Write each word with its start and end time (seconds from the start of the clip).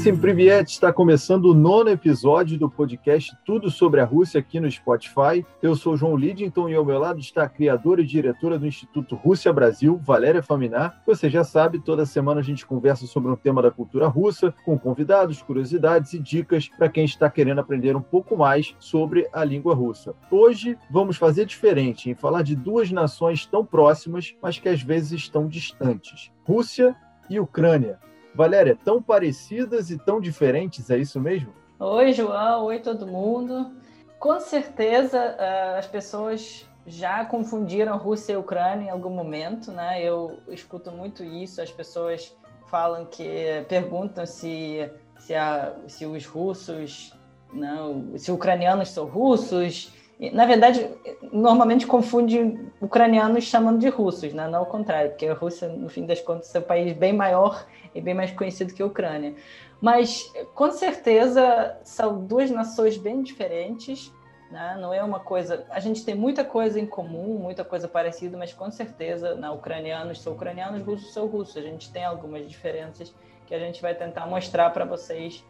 Vissim 0.00 0.16
Priviet 0.16 0.66
está 0.70 0.90
começando 0.90 1.44
o 1.44 1.54
nono 1.54 1.90
episódio 1.90 2.58
do 2.58 2.70
podcast 2.70 3.36
Tudo 3.44 3.70
sobre 3.70 4.00
a 4.00 4.04
Rússia 4.06 4.40
aqui 4.40 4.58
no 4.58 4.70
Spotify. 4.70 5.44
Eu 5.60 5.76
sou 5.76 5.94
João 5.94 6.16
Lidington 6.16 6.70
e 6.70 6.74
ao 6.74 6.86
meu 6.86 6.98
lado 6.98 7.20
está 7.20 7.42
a 7.42 7.48
criadora 7.50 8.00
e 8.00 8.06
diretora 8.06 8.58
do 8.58 8.66
Instituto 8.66 9.14
Rússia 9.14 9.52
Brasil, 9.52 10.00
Valéria 10.02 10.42
Faminar. 10.42 11.02
Você 11.06 11.28
já 11.28 11.44
sabe, 11.44 11.84
toda 11.84 12.06
semana 12.06 12.40
a 12.40 12.42
gente 12.42 12.64
conversa 12.64 13.06
sobre 13.06 13.30
um 13.30 13.36
tema 13.36 13.60
da 13.60 13.70
cultura 13.70 14.08
russa, 14.08 14.54
com 14.64 14.78
convidados, 14.78 15.42
curiosidades 15.42 16.14
e 16.14 16.18
dicas 16.18 16.66
para 16.66 16.88
quem 16.88 17.04
está 17.04 17.28
querendo 17.28 17.60
aprender 17.60 17.94
um 17.94 18.00
pouco 18.00 18.34
mais 18.38 18.74
sobre 18.78 19.28
a 19.34 19.44
língua 19.44 19.74
russa. 19.74 20.14
Hoje 20.30 20.78
vamos 20.90 21.18
fazer 21.18 21.44
diferente 21.44 22.08
em 22.08 22.14
falar 22.14 22.40
de 22.40 22.56
duas 22.56 22.90
nações 22.90 23.44
tão 23.44 23.66
próximas, 23.66 24.34
mas 24.40 24.58
que 24.58 24.70
às 24.70 24.80
vezes 24.80 25.12
estão 25.12 25.46
distantes: 25.46 26.32
Rússia 26.42 26.96
e 27.28 27.38
Ucrânia. 27.38 27.98
Valéria, 28.34 28.78
tão 28.84 29.02
parecidas 29.02 29.90
e 29.90 29.98
tão 29.98 30.20
diferentes, 30.20 30.90
é 30.90 30.98
isso 30.98 31.20
mesmo? 31.20 31.52
Oi, 31.78 32.12
João. 32.12 32.64
Oi, 32.66 32.78
todo 32.78 33.06
mundo. 33.06 33.72
Com 34.18 34.38
certeza, 34.38 35.18
eh, 35.18 35.78
as 35.78 35.86
pessoas 35.86 36.68
já 36.86 37.24
confundiram 37.24 37.96
Rússia 37.96 38.34
e 38.34 38.36
Ucrânia 38.36 38.86
em 38.86 38.90
algum 38.90 39.10
momento, 39.10 39.72
né? 39.72 40.02
Eu 40.02 40.38
escuto 40.48 40.90
muito 40.90 41.24
isso. 41.24 41.60
As 41.60 41.70
pessoas 41.70 42.36
falam 42.66 43.06
que 43.06 43.64
perguntam 43.68 44.26
se 44.26 44.90
se, 45.20 45.34
a, 45.34 45.74
se 45.86 46.06
os 46.06 46.26
russos, 46.26 47.12
não, 47.52 48.16
se 48.16 48.32
ucranianos 48.32 48.88
são 48.88 49.06
russos. 49.06 49.92
Na 50.32 50.44
verdade, 50.44 50.86
normalmente 51.32 51.86
confunde 51.86 52.60
ucranianos 52.78 53.44
chamando 53.44 53.78
de 53.78 53.88
russos, 53.88 54.34
né? 54.34 54.46
não 54.46 54.62
o 54.62 54.66
contrário, 54.66 55.10
porque 55.12 55.26
a 55.26 55.32
Rússia, 55.32 55.66
no 55.68 55.88
fim 55.88 56.04
das 56.04 56.20
contas, 56.20 56.54
é 56.54 56.58
um 56.58 56.62
país 56.62 56.92
bem 56.92 57.14
maior 57.14 57.66
e 57.94 58.02
bem 58.02 58.12
mais 58.12 58.30
conhecido 58.30 58.74
que 58.74 58.82
a 58.82 58.86
Ucrânia. 58.86 59.34
Mas, 59.80 60.30
com 60.54 60.70
certeza, 60.70 61.74
são 61.84 62.22
duas 62.22 62.50
nações 62.50 62.98
bem 62.98 63.22
diferentes, 63.22 64.12
né? 64.50 64.76
não 64.78 64.92
é 64.92 65.02
uma 65.02 65.20
coisa... 65.20 65.64
A 65.70 65.80
gente 65.80 66.04
tem 66.04 66.14
muita 66.14 66.44
coisa 66.44 66.78
em 66.78 66.86
comum, 66.86 67.38
muita 67.38 67.64
coisa 67.64 67.88
parecida, 67.88 68.36
mas, 68.36 68.52
com 68.52 68.70
certeza, 68.70 69.34
na 69.36 69.50
ucranianos 69.52 70.20
são 70.20 70.34
ucranianos, 70.34 70.82
russos 70.84 71.14
são 71.14 71.26
russos. 71.28 71.56
A 71.56 71.62
gente 71.62 71.90
tem 71.90 72.04
algumas 72.04 72.46
diferenças 72.46 73.14
que 73.46 73.54
a 73.54 73.58
gente 73.58 73.80
vai 73.80 73.94
tentar 73.94 74.26
mostrar 74.26 74.68
para 74.68 74.84
vocês 74.84 75.42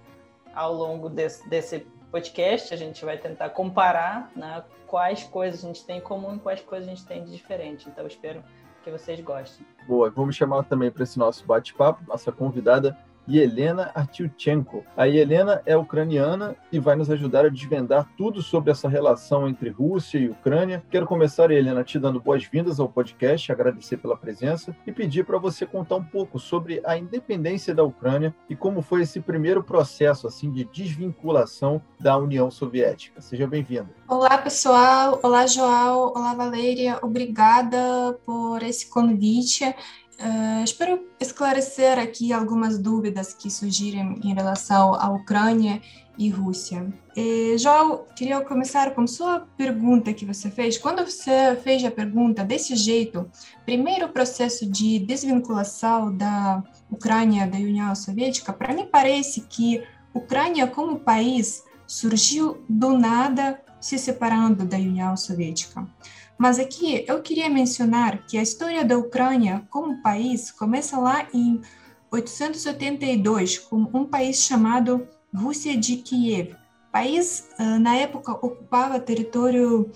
ao 0.55 0.73
longo 0.73 1.09
desse, 1.09 1.49
desse 1.49 1.85
podcast. 2.11 2.73
A 2.75 2.77
gente 2.77 3.05
vai 3.05 3.17
tentar 3.17 3.51
comparar 3.51 4.31
né, 4.35 4.63
quais 4.87 5.25
coisas 5.25 5.65
a 5.65 5.69
gente 5.69 5.85
tem 5.85 5.99
em 5.99 6.01
comum 6.01 6.37
e 6.37 6.39
quais 6.39 6.61
coisas 6.61 6.89
a 6.89 6.91
gente 6.91 7.07
tem 7.07 7.25
de 7.25 7.31
diferente. 7.31 7.89
Então, 7.89 8.07
espero 8.07 8.43
que 8.83 8.91
vocês 8.91 9.21
gostem. 9.21 9.67
Boa, 9.87 10.11
vamos 10.11 10.37
chamar 10.37 10.65
também 10.65 10.91
para 10.91 11.03
esse 11.03 11.19
nosso 11.19 11.45
bate-papo 11.47 12.03
nossa 12.07 12.33
convidada 12.33 12.97
Helena 13.39 13.91
Artyuchenko. 13.95 14.85
A 14.97 15.09
Helena 15.09 15.63
é 15.65 15.77
ucraniana 15.77 16.57
e 16.73 16.79
vai 16.79 16.97
nos 16.97 17.11
ajudar 17.11 17.45
a 17.45 17.49
desvendar 17.49 18.09
tudo 18.17 18.43
sobre 18.43 18.71
essa 18.71 18.89
relação 18.89 19.49
entre 19.49 19.71
Rússia 19.71 20.19
e 20.19 20.29
Ucrânia. 20.29 20.83
Quero 20.91 21.07
começar, 21.07 21.51
Helena, 21.51 21.85
te 21.85 21.99
dando 21.99 22.21
boas-vindas 22.21 22.81
ao 22.81 22.89
podcast, 22.89 23.51
agradecer 23.51 23.97
pela 23.97 24.17
presença 24.17 24.75
e 24.87 24.93
pedir 24.93 25.25
para 25.25 25.39
você 25.39 25.67
contar 25.67 25.97
um 25.97 26.05
pouco 26.05 26.39
sobre 26.39 26.81
a 26.85 26.97
independência 26.97 27.75
da 27.75 27.85
Ucrânia 27.85 28.35
e 28.49 28.57
como 28.57 28.83
foi 28.83 29.03
esse 29.03 29.21
primeiro 29.21 29.63
processo 29.63 30.27
assim 30.27 30.51
de 30.51 30.65
desvinculação 30.65 31.83
da 31.99 32.17
União 32.17 32.51
Soviética. 32.51 33.21
Seja 33.21 33.47
bem-vinda. 33.47 33.91
Olá, 34.09 34.39
pessoal. 34.39 35.21
Olá, 35.23 35.47
João. 35.47 36.13
Olá, 36.15 36.35
Valéria. 36.35 36.99
Obrigada 37.03 38.19
por 38.25 38.63
esse 38.63 38.89
convite. 38.89 39.65
Uh, 40.21 40.63
espero 40.63 41.01
esclarecer 41.19 41.99
aqui 41.99 42.31
algumas 42.31 42.79
dúvidas 42.79 43.33
que 43.33 43.51
surgirem 43.51 44.21
em 44.23 44.35
relação 44.35 44.95
à 44.95 45.09
Ucrânia 45.09 45.81
e 46.19 46.29
Rússia. 46.29 46.87
E, 47.17 47.57
João, 47.57 48.05
queria 48.15 48.39
começar 48.43 48.95
com 48.95 49.07
sua 49.07 49.49
pergunta 49.57 50.13
que 50.13 50.27
você 50.27 50.51
fez. 50.51 50.77
Quando 50.77 51.03
você 51.03 51.57
fez 51.65 51.83
a 51.83 51.91
pergunta 51.91 52.45
desse 52.45 52.77
jeito, 52.77 53.31
primeiro 53.65 54.11
processo 54.11 54.71
de 54.71 54.99
desvinculação 54.99 56.15
da 56.15 56.63
Ucrânia 56.91 57.47
da 57.47 57.57
União 57.57 57.95
Soviética, 57.95 58.53
para 58.53 58.75
mim 58.75 58.87
parece 58.93 59.41
que 59.49 59.83
Ucrânia 60.13 60.67
como 60.67 61.01
país 61.01 61.65
surgiu 61.87 62.63
do 62.69 62.99
nada 62.99 63.59
se 63.81 63.99
separando 63.99 64.67
da 64.67 64.77
União 64.77 65.17
Soviética. 65.17 65.89
Mas 66.41 66.59
aqui 66.59 67.05
eu 67.07 67.21
queria 67.21 67.51
mencionar 67.51 68.25
que 68.25 68.39
a 68.39 68.43
história 68.43 68.83
da 68.83 68.97
Ucrânia 68.97 69.63
como 69.69 70.01
país 70.01 70.51
começa 70.51 70.99
lá 70.99 71.27
em 71.35 71.61
882, 72.11 73.59
com 73.59 73.87
um 73.93 74.07
país 74.07 74.39
chamado 74.39 75.07
Rússia 75.37 75.77
de 75.77 75.97
Kiev. 75.97 76.57
País, 76.91 77.47
uh, 77.59 77.79
na 77.79 77.95
época, 77.95 78.33
ocupava 78.33 78.99
território 78.99 79.91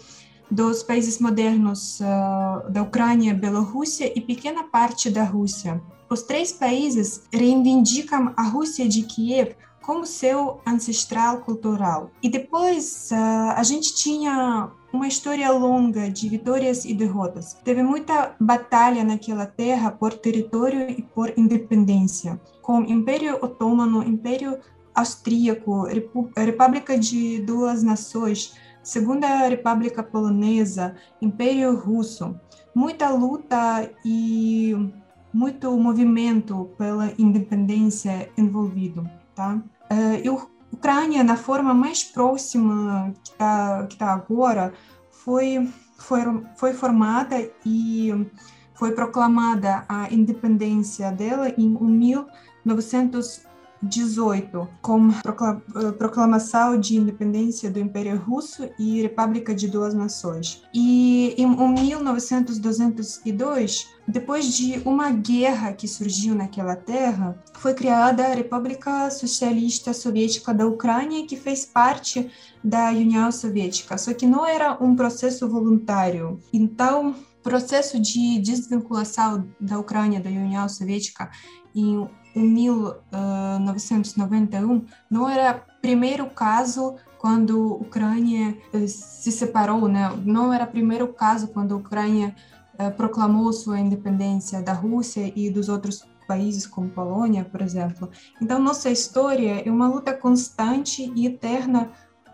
dos 0.50 0.82
países 0.82 1.18
modernos 1.18 1.98
uh, 2.00 2.70
da 2.70 2.82
Ucrânia, 2.82 3.32
Bielorrússia 3.32 4.12
e 4.14 4.20
pequena 4.20 4.64
parte 4.64 5.08
da 5.08 5.24
Rússia. 5.24 5.80
Os 6.10 6.24
três 6.24 6.52
países 6.52 7.22
reivindicam 7.32 8.34
a 8.36 8.42
Rússia 8.42 8.86
de 8.86 9.02
Kiev 9.04 9.56
como 9.80 10.04
seu 10.04 10.60
ancestral 10.66 11.38
cultural. 11.38 12.10
E 12.22 12.28
depois 12.28 13.08
uh, 13.12 13.54
a 13.56 13.62
gente 13.62 13.94
tinha 13.94 14.70
uma 14.94 15.08
história 15.08 15.50
longa 15.50 16.08
de 16.08 16.28
vitórias 16.28 16.84
e 16.84 16.94
derrotas. 16.94 17.54
Teve 17.64 17.82
muita 17.82 18.36
batalha 18.38 19.02
naquela 19.02 19.44
terra 19.44 19.90
por 19.90 20.14
território 20.14 20.88
e 20.88 21.02
por 21.02 21.32
independência, 21.36 22.40
com 22.62 22.82
Império 22.82 23.36
Otomano, 23.42 24.04
Império 24.04 24.56
Austríaco, 24.94 25.88
República 26.36 26.96
de 26.96 27.40
Duas 27.40 27.82
Nações, 27.82 28.54
Segunda 28.84 29.48
República 29.48 30.00
Polonesa, 30.00 30.94
Império 31.20 31.74
Russo. 31.74 32.38
Muita 32.72 33.08
luta 33.10 33.90
e 34.04 34.74
muito 35.32 35.76
movimento 35.76 36.70
pela 36.78 37.12
independência 37.18 38.30
envolvido, 38.38 39.08
tá? 39.34 39.60
Uh, 39.90 40.22
e 40.22 40.30
o 40.30 40.53
Ucrânia, 40.74 41.22
na 41.22 41.36
forma 41.36 41.72
mais 41.72 42.02
próxima 42.02 43.14
que 43.22 43.30
está 43.30 43.86
tá 43.96 44.12
agora, 44.12 44.74
foi, 45.10 45.72
foi, 45.98 46.20
foi 46.56 46.72
formada 46.72 47.36
e 47.64 48.12
foi 48.74 48.90
proclamada 48.92 49.84
a 49.88 50.12
independência 50.12 51.12
dela 51.12 51.48
em 51.56 51.68
1900 51.68 53.46
18, 53.88 54.68
com 54.80 55.10
eh, 55.10 55.92
proclamação 55.92 56.78
de 56.78 56.96
independência 56.96 57.70
do 57.70 57.78
Império 57.78 58.16
Russo 58.16 58.68
e 58.78 59.02
República 59.02 59.54
de 59.54 59.68
Duas 59.68 59.94
Nações. 59.94 60.62
E 60.72 61.34
em 61.36 61.46
1902, 61.46 63.94
depois 64.06 64.54
de 64.54 64.80
uma 64.84 65.10
guerra 65.10 65.72
que 65.72 65.88
surgiu 65.88 66.34
naquela 66.34 66.76
terra, 66.76 67.42
foi 67.54 67.74
criada 67.74 68.26
a 68.26 68.34
República 68.34 69.10
Socialista 69.10 69.92
Soviética 69.92 70.52
da 70.52 70.66
Ucrânia, 70.66 71.26
que 71.26 71.36
fez 71.36 71.64
parte 71.64 72.30
da 72.62 72.90
União 72.90 73.30
Soviética, 73.32 73.96
só 73.96 74.12
que 74.12 74.26
não 74.26 74.46
era 74.46 74.76
um 74.82 74.94
processo 74.94 75.48
voluntário. 75.48 76.38
Então, 76.52 77.14
processo 77.42 78.00
de 78.00 78.38
desvinculação 78.40 79.46
da 79.60 79.78
Ucrânia 79.78 80.18
da 80.18 80.30
União 80.30 80.66
Soviética 80.66 81.30
em 81.74 82.08
1991 82.40 84.84
não 85.10 85.28
era 85.28 85.54
primeiro 85.80 86.26
caso 86.26 86.94
quando 87.18 87.54
a 87.54 87.74
Ucrânia 87.76 88.56
eh, 88.72 88.86
se 88.86 89.32
separou, 89.32 89.88
né? 89.88 90.12
Não 90.24 90.52
era 90.52 90.64
primeiro 90.66 91.08
caso 91.08 91.48
quando 91.48 91.74
a 91.74 91.78
Ucrânia 91.78 92.36
uh, 92.78 92.92
proclamou 92.92 93.50
sua 93.52 93.80
independência 93.80 94.60
da 94.60 94.74
Rússia 94.74 95.32
e 95.34 95.48
dos 95.48 95.70
outros 95.70 96.04
países 96.26 96.66
como 96.66 96.90
Polônia, 96.90 97.44
por 97.44 97.62
exemplo. 97.62 98.10
Então 98.42 98.58
nossa 98.58 98.90
história 98.90 99.62
é 99.66 99.70
uma 99.70 99.88
luta 99.88 100.12
constante 100.12 101.10
e 101.14 101.26
eterna 101.26 101.90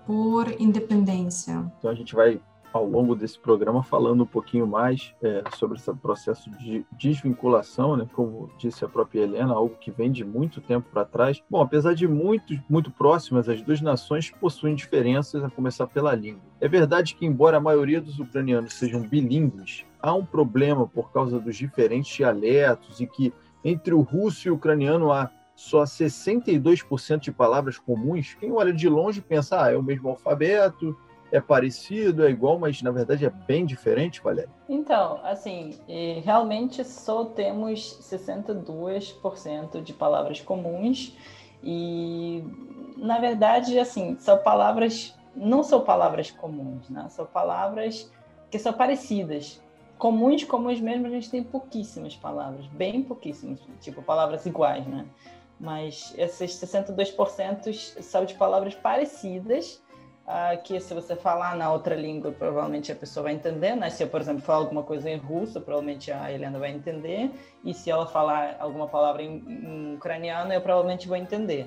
por 0.07 0.51
independência. 0.61 1.71
Então 1.79 1.91
a 1.91 1.95
gente 1.95 2.15
vai 2.15 2.41
ao 2.73 2.87
longo 2.87 3.15
desse 3.15 3.39
programa 3.39 3.83
falando 3.83 4.23
um 4.23 4.27
pouquinho 4.27 4.67
mais 4.67 5.15
é, 5.23 5.43
sobre 5.57 5.79
esse 5.79 5.93
processo 5.95 6.51
de 6.51 6.85
desvinculação, 6.93 7.97
né? 7.97 8.07
como 8.15 8.51
disse 8.59 8.85
a 8.85 8.89
própria 8.89 9.23
Helena, 9.23 9.55
algo 9.55 9.77
que 9.77 9.91
vem 9.91 10.11
de 10.11 10.25
muito 10.25 10.61
tempo 10.61 10.89
para 10.93 11.05
trás. 11.05 11.43
Bom, 11.51 11.61
apesar 11.61 11.95
de 11.95 12.07
muito, 12.07 12.55
muito 12.69 12.91
próximas, 12.91 13.49
as 13.49 13.61
duas 13.63 13.81
nações 13.81 14.31
possuem 14.31 14.75
diferenças, 14.75 15.43
a 15.43 15.51
começar 15.51 15.87
pela 15.87 16.15
língua. 16.15 16.43
É 16.61 16.69
verdade 16.69 17.15
que, 17.15 17.27
embora 17.27 17.57
a 17.57 17.61
maioria 17.61 18.01
dos 18.01 18.19
ucranianos 18.19 18.75
sejam 18.75 19.03
bilíngues, 19.03 19.85
há 20.01 20.15
um 20.15 20.25
problema 20.25 20.87
por 20.87 21.13
causa 21.13 21.41
dos 21.41 21.57
diferentes 21.57 22.15
dialetos 22.15 23.01
e 23.01 23.07
que 23.07 23.33
entre 23.65 23.93
o 23.93 24.01
russo 24.01 24.49
e 24.49 24.51
o 24.51 24.55
ucraniano 24.55 25.13
há 25.13 25.31
só 25.55 25.83
62% 25.83 27.19
de 27.19 27.31
palavras 27.31 27.79
comuns. 27.79 28.35
Quem 28.35 28.51
olha 28.51 28.73
de 28.73 28.89
longe 28.89 29.21
pensa, 29.21 29.63
ah, 29.63 29.71
é 29.71 29.77
o 29.77 29.83
mesmo 29.83 30.09
alfabeto, 30.09 30.97
é 31.33 31.41
parecido, 31.41 32.27
é 32.27 32.31
igual, 32.31 32.59
mas 32.59 32.83
na 32.83 32.91
verdade 32.91 33.25
é 33.25 33.31
bem 33.31 33.65
diferente, 33.65 34.21
Valéria? 34.21 34.51
Então, 34.69 35.21
assim, 35.23 35.79
realmente 36.25 36.85
só 36.85 37.25
temos 37.25 37.99
62% 38.03 39.83
de 39.83 39.93
palavras 39.93 40.41
comuns 40.41 41.17
E, 41.63 42.43
na 42.97 43.19
verdade, 43.19 43.79
assim, 43.79 44.17
são 44.19 44.39
palavras, 44.39 45.15
não 45.37 45.63
são 45.63 45.83
palavras 45.83 46.31
comuns, 46.31 46.89
né? 46.89 47.07
São 47.11 47.27
palavras 47.27 48.11
que 48.51 48.59
são 48.59 48.73
parecidas. 48.73 49.61
Comuns, 49.99 50.45
comuns 50.45 50.81
mesmo, 50.81 51.07
a 51.07 51.11
gente 51.11 51.31
tem 51.31 51.43
pouquíssimas 51.43 52.17
palavras, 52.17 52.67
bem 52.69 53.03
pouquíssimas, 53.03 53.61
tipo 53.81 54.03
palavras 54.03 54.47
iguais, 54.47 54.87
né? 54.87 55.05
Mas 55.59 56.15
esses 56.17 56.53
62% 56.53 58.01
são 58.01 58.25
de 58.25 58.33
palavras 58.35 58.75
parecidas, 58.75 59.83
uh, 60.27 60.63
que 60.63 60.81
se 60.81 60.95
você 60.95 61.17
falar 61.17 61.57
na 61.57 61.73
outra 61.73 61.95
língua, 61.95 62.33
provavelmente 62.33 62.91
a 62.91 62.95
pessoa 62.95 63.25
vai 63.25 63.35
entender, 63.35 63.75
né? 63.75 63.91
Se 63.91 64.03
eu, 64.03 64.09
por 64.09 64.21
exemplo, 64.21 64.43
falar 64.43 64.59
alguma 64.59 64.83
coisa 64.83 65.09
em 65.09 65.17
russo, 65.17 65.61
provavelmente 65.61 66.11
a 66.11 66.33
Helena 66.33 66.59
vai 66.59 66.71
entender, 66.71 67.31
e 67.65 67.75
se 67.75 67.91
ela 67.91 68.07
falar 68.07 68.57
alguma 68.59 68.89
palavra 68.89 69.23
em, 69.23 69.39
em 69.49 69.95
ucraniano, 69.97 70.53
eu 70.53 70.61
provavelmente 70.61 71.09
vou 71.09 71.17
entender, 71.17 71.67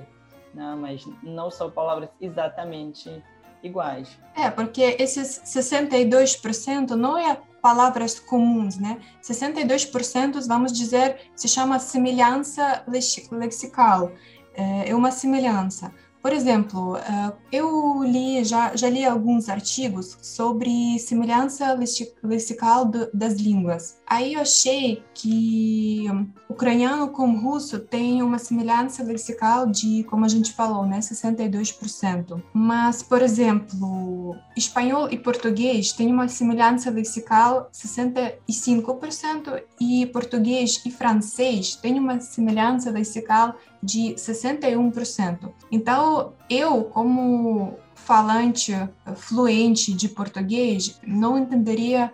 né? 0.54 0.76
Mas 0.80 1.08
não 1.22 1.50
são 1.50 1.70
palavras 1.70 2.10
exatamente 2.20 3.22
iguais. 3.64 4.20
É, 4.36 4.50
porque 4.50 4.98
esses 5.00 5.42
62% 5.46 6.92
não 6.92 7.18
é 7.18 7.38
palavras 7.62 8.20
comuns, 8.20 8.78
né? 8.78 9.00
62%, 9.22 10.46
vamos 10.46 10.74
dizer, 10.74 11.32
se 11.34 11.48
chama 11.48 11.80
semelhança 11.80 12.84
lexical, 13.32 14.12
é, 14.54 14.90
é 14.90 14.96
uma 14.96 15.12
semelhança. 15.12 15.94
Por 16.24 16.32
exemplo, 16.32 16.96
eh, 16.96 17.34
eu 17.52 18.02
li, 18.02 18.46
já, 18.46 18.74
já 18.78 18.90
li 18.90 19.04
alguns 19.04 19.50
artigos 19.50 20.18
sobre 20.22 20.98
semelhança 20.98 21.78
lexical 22.24 22.90
das 23.14 23.34
línguas. 23.34 23.98
Aí 24.08 24.36
eu 24.36 24.40
achei 24.40 25.04
que 25.14 26.06
ucraniano 26.50 27.10
com 27.10 27.36
russo 27.36 27.78
tem 27.78 28.24
uma 28.24 28.40
semelhança 28.40 29.04
lexical 29.04 29.68
de, 29.68 30.06
como 30.06 30.24
a 30.24 30.30
gente 30.30 30.54
falou, 30.54 30.86
né, 30.86 31.00
62%. 31.00 32.42
Mas, 32.54 33.04
por 33.04 33.22
exemplo, 33.22 34.34
espanhol 34.56 35.10
e 35.12 35.18
português 35.18 35.92
têm 35.92 36.08
uma 36.08 36.30
semelhança 36.30 36.90
lexical 36.90 37.70
65% 37.74 39.62
e 39.78 40.06
português 40.06 40.82
e 40.86 40.92
francês 40.92 41.76
têm 41.76 42.00
uma 42.00 42.22
semelhança 42.22 42.90
lexical 42.92 43.56
de 43.84 44.16
61%. 44.16 45.52
Então, 45.70 46.34
eu, 46.50 46.86
como 46.86 47.78
falante 47.94 48.74
fluente 49.16 49.94
de 49.94 50.08
português, 50.08 51.00
não 51.06 51.38
entenderia 51.38 52.12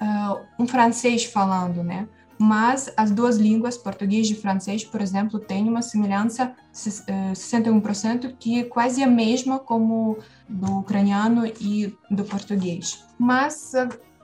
uh, 0.00 0.62
um 0.62 0.66
francês 0.66 1.24
falando, 1.24 1.82
né? 1.82 2.06
Mas 2.38 2.92
as 2.98 3.10
duas 3.10 3.38
línguas, 3.38 3.78
português 3.78 4.30
e 4.30 4.34
francês, 4.34 4.84
por 4.84 5.00
exemplo, 5.00 5.40
têm 5.40 5.66
uma 5.68 5.80
semelhança 5.80 6.54
61% 6.70 8.34
que 8.38 8.60
é 8.60 8.64
quase 8.64 9.02
a 9.02 9.06
mesma 9.06 9.58
como 9.58 10.18
do 10.46 10.80
ucraniano 10.80 11.46
e 11.46 11.96
do 12.10 12.24
português. 12.24 13.02
Mas 13.18 13.72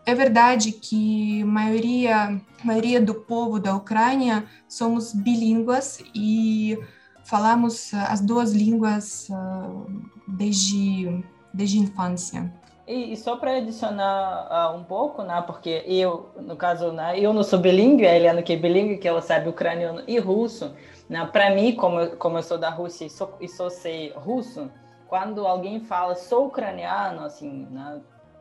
é 0.04 0.14
verdade 0.14 0.72
que 0.72 1.44
maioria, 1.44 2.40
maioria 2.64 3.00
do 3.00 3.14
povo 3.14 3.60
da 3.60 3.74
Ucrânia 3.74 4.44
somos 4.68 5.12
bilínguas 5.12 6.02
e 6.14 6.78
falamos 7.24 7.94
as 7.94 8.20
duas 8.20 8.52
línguas 8.52 9.28
uh, 9.30 9.86
desde, 10.26 11.24
desde 11.54 11.78
a 11.78 11.82
infância. 11.82 12.52
E, 12.86 13.12
e 13.12 13.16
só 13.16 13.36
para 13.36 13.58
adicionar 13.58 14.72
uh, 14.72 14.76
um 14.76 14.82
pouco, 14.82 15.22
né, 15.22 15.40
porque 15.46 15.84
eu, 15.86 16.30
no 16.36 16.56
caso, 16.56 16.90
né, 16.90 17.18
eu 17.18 17.32
não 17.32 17.44
sou 17.44 17.60
bilíngue, 17.60 18.06
a 18.06 18.14
Eliana 18.14 18.42
que 18.42 18.54
é 18.54 18.56
bilíngue, 18.56 18.98
que 18.98 19.06
ela 19.06 19.22
sabe 19.22 19.48
ucraniano 19.48 20.02
e 20.08 20.18
russo. 20.18 20.74
Né, 21.08 21.24
para 21.32 21.54
mim, 21.54 21.76
como, 21.76 22.16
como 22.16 22.38
eu 22.38 22.42
sou 22.42 22.58
da 22.58 22.70
Rússia 22.70 23.04
e 23.04 23.10
sou, 23.10 23.36
e 23.40 23.48
sou 23.48 23.70
sei 23.70 24.12
russo, 24.16 24.68
quando 25.06 25.46
alguém 25.46 25.80
fala 25.80 26.16
sou 26.16 26.46
ucraniano, 26.46 27.24
assim, 27.24 27.68
né, 27.70 28.00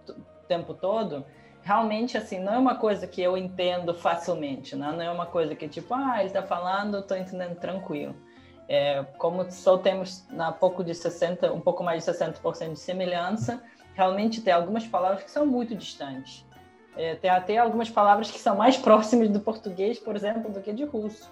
o 0.09 0.13
tempo 0.47 0.73
todo, 0.73 1.23
realmente 1.63 2.17
assim 2.17 2.39
não 2.39 2.53
é 2.53 2.57
uma 2.57 2.75
coisa 2.75 3.07
que 3.07 3.21
eu 3.21 3.37
entendo 3.37 3.93
facilmente, 3.93 4.75
né? 4.75 4.91
não 4.91 5.01
é 5.01 5.11
uma 5.11 5.25
coisa 5.25 5.55
que 5.55 5.67
tipo 5.67 5.93
ah 5.93 6.17
ele 6.19 6.27
está 6.27 6.41
falando, 6.41 6.99
estou 6.99 7.17
entendendo 7.17 7.55
tranquilo. 7.55 8.15
É, 8.67 9.03
como 9.17 9.51
só 9.51 9.77
temos 9.77 10.25
na 10.29 10.51
pouco 10.51 10.83
de 10.83 10.95
60, 10.95 11.51
um 11.51 11.59
pouco 11.59 11.83
mais 11.83 12.05
de 12.05 12.11
60% 12.11 12.73
de 12.73 12.79
semelhança, 12.79 13.61
realmente 13.93 14.41
tem 14.41 14.53
algumas 14.53 14.87
palavras 14.87 15.23
que 15.23 15.31
são 15.31 15.45
muito 15.45 15.75
distantes. 15.75 16.45
É, 16.95 17.15
tem 17.15 17.29
até 17.29 17.57
algumas 17.57 17.89
palavras 17.89 18.31
que 18.31 18.39
são 18.39 18.55
mais 18.55 18.77
próximas 18.79 19.29
do 19.29 19.39
português, 19.39 19.99
por 19.99 20.15
exemplo, 20.15 20.51
do 20.51 20.61
que 20.61 20.71
de 20.71 20.85
russo. 20.85 21.29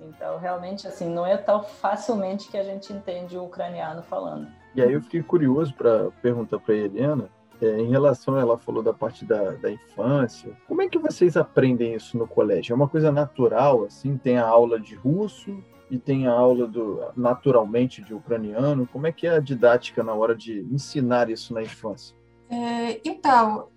Então, 0.00 0.38
realmente, 0.38 0.86
assim, 0.86 1.08
não 1.08 1.26
é 1.26 1.36
tão 1.36 1.62
facilmente 1.62 2.50
que 2.50 2.58
a 2.58 2.62
gente 2.62 2.92
entende 2.92 3.36
o 3.36 3.44
ucraniano 3.44 4.02
falando. 4.02 4.48
E 4.74 4.82
aí 4.82 4.92
eu 4.92 5.00
fiquei 5.00 5.22
curioso 5.22 5.72
para 5.72 6.10
perguntar 6.20 6.58
para 6.58 6.74
Helena, 6.74 7.30
é, 7.60 7.80
em 7.80 7.88
relação, 7.88 8.38
ela 8.38 8.58
falou 8.58 8.82
da 8.82 8.92
parte 8.92 9.24
da, 9.24 9.52
da 9.52 9.70
infância. 9.70 10.56
Como 10.66 10.82
é 10.82 10.88
que 10.88 10.98
vocês 10.98 11.36
aprendem 11.36 11.94
isso 11.94 12.16
no 12.18 12.26
colégio? 12.26 12.72
É 12.72 12.76
uma 12.76 12.88
coisa 12.88 13.10
natural, 13.10 13.84
assim? 13.84 14.16
Tem 14.16 14.38
a 14.38 14.46
aula 14.46 14.78
de 14.78 14.94
russo 14.94 15.62
e 15.90 15.98
tem 15.98 16.26
a 16.26 16.32
aula 16.32 16.66
do, 16.66 17.00
naturalmente 17.16 18.02
de 18.02 18.14
ucraniano. 18.14 18.88
Como 18.92 19.06
é 19.06 19.12
que 19.12 19.26
é 19.26 19.36
a 19.36 19.40
didática 19.40 20.02
na 20.02 20.14
hora 20.14 20.34
de 20.34 20.60
ensinar 20.70 21.30
isso 21.30 21.52
na 21.54 21.62
infância? 21.62 22.16
É, 22.48 23.00
então, 23.04 23.68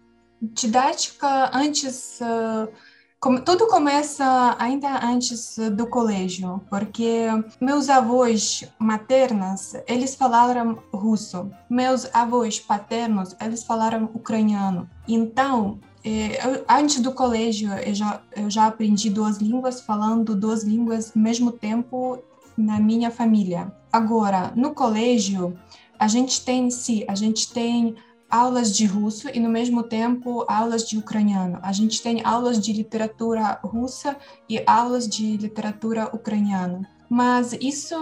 didática 0.42 1.52
antes... 1.54 2.20
Uh 2.22 2.97
tudo 3.44 3.68
começa 3.68 4.56
ainda 4.60 5.04
antes 5.04 5.58
do 5.76 5.88
colégio, 5.88 6.62
porque 6.70 7.26
meus 7.60 7.90
avós 7.90 8.64
maternos, 8.78 9.74
eles 9.88 10.14
falaram 10.16 10.78
russo. 10.94 11.50
Meus 11.70 12.08
avós 12.14 12.60
paternos, 12.60 13.36
eles 13.42 13.64
falaram 13.64 14.10
ucraniano. 14.14 14.88
Então, 15.08 15.80
é, 16.04 16.46
eu, 16.46 16.64
antes 16.70 17.00
do 17.00 17.12
colégio, 17.12 17.72
eu 17.74 17.96
já, 17.96 18.22
eu 18.36 18.50
já 18.50 18.68
aprendi 18.68 19.10
duas 19.10 19.38
línguas, 19.38 19.82
falando 19.82 20.36
duas 20.36 20.64
línguas 20.64 21.12
ao 21.16 21.22
mesmo 21.22 21.52
tempo 21.52 22.20
na 22.56 22.80
minha 22.80 23.10
família. 23.10 23.72
Agora, 23.92 24.54
no 24.56 24.74
colégio, 24.74 25.58
a 26.00 26.08
gente 26.08 26.46
tem, 26.46 26.70
sim, 26.70 27.04
a 27.08 27.16
gente 27.16 27.52
tem 27.52 27.96
aulas 28.30 28.76
de 28.76 28.86
russo 28.86 29.30
e, 29.34 29.40
no 29.40 29.50
mesmo 29.50 29.84
tempo, 29.84 30.46
aulas 30.48 30.88
de 30.88 30.98
ucraniano. 30.98 31.60
A 31.62 31.72
gente 31.72 32.02
tem 32.02 32.22
aulas 32.24 32.60
de 32.60 32.74
literatura 32.74 33.60
russa 33.64 34.18
e 34.50 34.62
aulas 34.66 35.08
de 35.08 35.38
literatura 35.38 36.10
ucraniana. 36.14 36.88
Mas 37.10 37.54
isso 37.54 37.96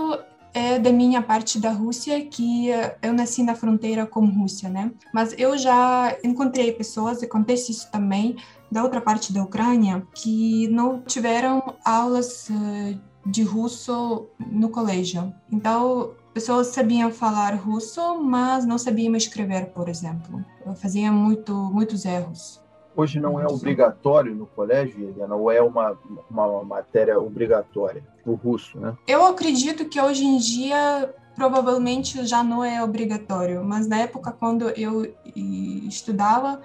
é 0.53 0.79
da 0.79 0.91
minha 0.91 1.21
parte 1.21 1.59
da 1.59 1.69
Rússia, 1.69 2.25
que 2.25 2.69
eu 3.01 3.13
nasci 3.13 3.43
na 3.43 3.55
fronteira 3.55 4.05
com 4.05 4.25
Rússia, 4.25 4.69
né? 4.69 4.89
Mas 5.13 5.35
eu 5.37 5.57
já 5.57 6.17
encontrei 6.23 6.71
pessoas, 6.71 7.21
acontece 7.21 7.73
isso 7.73 7.91
também, 7.91 8.37
da 8.71 8.81
outra 8.81 9.01
parte 9.01 9.33
da 9.33 9.43
Ucrânia, 9.43 10.07
que 10.13 10.69
não 10.69 11.01
tiveram 11.01 11.75
aulas 11.83 12.49
eh, 12.49 12.97
de 13.25 13.43
russo 13.43 14.27
no 14.39 14.69
colégio. 14.69 15.33
Então, 15.51 16.13
pessoas 16.35 16.67
sabiam 16.67 17.09
falar 17.11 17.55
russo, 17.55 18.21
mas 18.21 18.65
não 18.65 18.77
sabiam 18.77 19.15
escrever, 19.15 19.67
por 19.67 19.87
exemplo. 19.87 20.43
Faziam 20.75 21.13
muito, 21.13 21.53
muitos 21.53 22.03
erros. 22.03 22.61
Hoje 22.93 23.21
não 23.21 23.39
é 23.39 23.47
obrigatório 23.47 24.35
no 24.35 24.45
colégio, 24.45 25.09
Helena, 25.09 25.33
ou 25.33 25.49
é 25.49 25.61
uma, 25.61 25.97
uma 26.29 26.63
matéria 26.65 27.17
obrigatória, 27.17 28.03
o 28.25 28.33
russo, 28.33 28.77
né? 28.77 28.97
Eu 29.07 29.25
acredito 29.25 29.85
que 29.85 29.99
hoje 29.99 30.25
em 30.25 30.37
dia 30.37 31.13
provavelmente 31.35 32.25
já 32.25 32.43
não 32.43 32.63
é 32.63 32.83
obrigatório, 32.83 33.63
mas 33.63 33.87
na 33.87 33.97
época 33.99 34.31
quando 34.31 34.69
eu 34.69 35.13
estudava, 35.87 36.61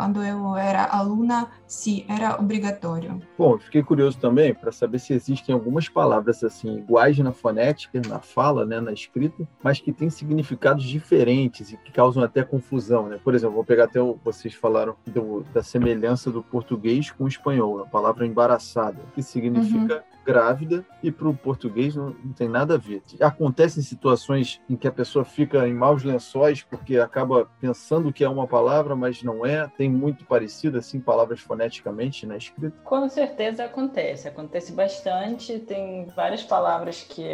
quando 0.00 0.24
eu 0.24 0.56
era 0.56 0.86
aluna, 0.86 1.50
sim, 1.66 2.06
era 2.08 2.40
obrigatório. 2.40 3.20
Bom, 3.36 3.58
fiquei 3.58 3.82
curioso 3.82 4.18
também 4.18 4.54
para 4.54 4.72
saber 4.72 4.98
se 4.98 5.12
existem 5.12 5.54
algumas 5.54 5.90
palavras 5.90 6.42
assim 6.42 6.78
iguais 6.78 7.18
na 7.18 7.32
fonética, 7.32 8.00
na 8.08 8.18
fala, 8.18 8.64
né, 8.64 8.80
na 8.80 8.94
escrita, 8.94 9.46
mas 9.62 9.78
que 9.78 9.92
têm 9.92 10.08
significados 10.08 10.84
diferentes 10.84 11.70
e 11.70 11.76
que 11.76 11.92
causam 11.92 12.22
até 12.22 12.42
confusão, 12.42 13.10
né? 13.10 13.20
Por 13.22 13.34
exemplo, 13.34 13.56
vou 13.56 13.64
pegar 13.64 13.84
até 13.84 14.00
o, 14.00 14.18
vocês 14.24 14.54
falaram 14.54 14.96
do, 15.06 15.44
da 15.52 15.62
semelhança 15.62 16.30
do 16.30 16.42
português 16.42 17.10
com 17.10 17.24
o 17.24 17.28
espanhol, 17.28 17.80
a 17.82 17.86
palavra 17.86 18.26
embaraçada, 18.26 19.02
que 19.14 19.22
significa 19.22 19.96
uhum 19.96 20.10
grávida 20.30 20.84
e 21.02 21.10
para 21.10 21.28
o 21.28 21.34
português 21.34 21.96
não, 21.96 22.10
não, 22.24 22.32
tem 22.32 22.48
nada 22.48 22.74
a 22.74 22.78
ver. 22.78 23.02
Acontecem 23.20 23.82
situações 23.82 24.60
em 24.68 24.76
que 24.76 24.86
a 24.86 24.92
pessoa 24.92 25.24
fica 25.24 25.66
em 25.66 25.74
maus 25.74 26.04
lençóis 26.04 26.62
porque 26.62 26.98
acaba 26.98 27.48
pensando 27.60 28.12
que 28.12 28.22
é 28.22 28.28
uma 28.28 28.46
palavra, 28.46 28.94
mas 28.94 29.22
não 29.22 29.44
é. 29.44 29.68
Tem 29.76 29.90
muito 29.90 30.24
parecido, 30.24 30.78
assim, 30.78 31.00
palavras 31.00 31.40
foneticamente 31.40 32.26
na 32.26 32.36
escrita? 32.36 32.76
Com 32.84 33.08
certeza 33.08 33.64
acontece, 33.64 34.28
acontece 34.28 34.72
bastante. 34.72 35.58
Tem 35.58 36.06
várias 36.14 36.44
palavras 36.44 37.02
que 37.02 37.24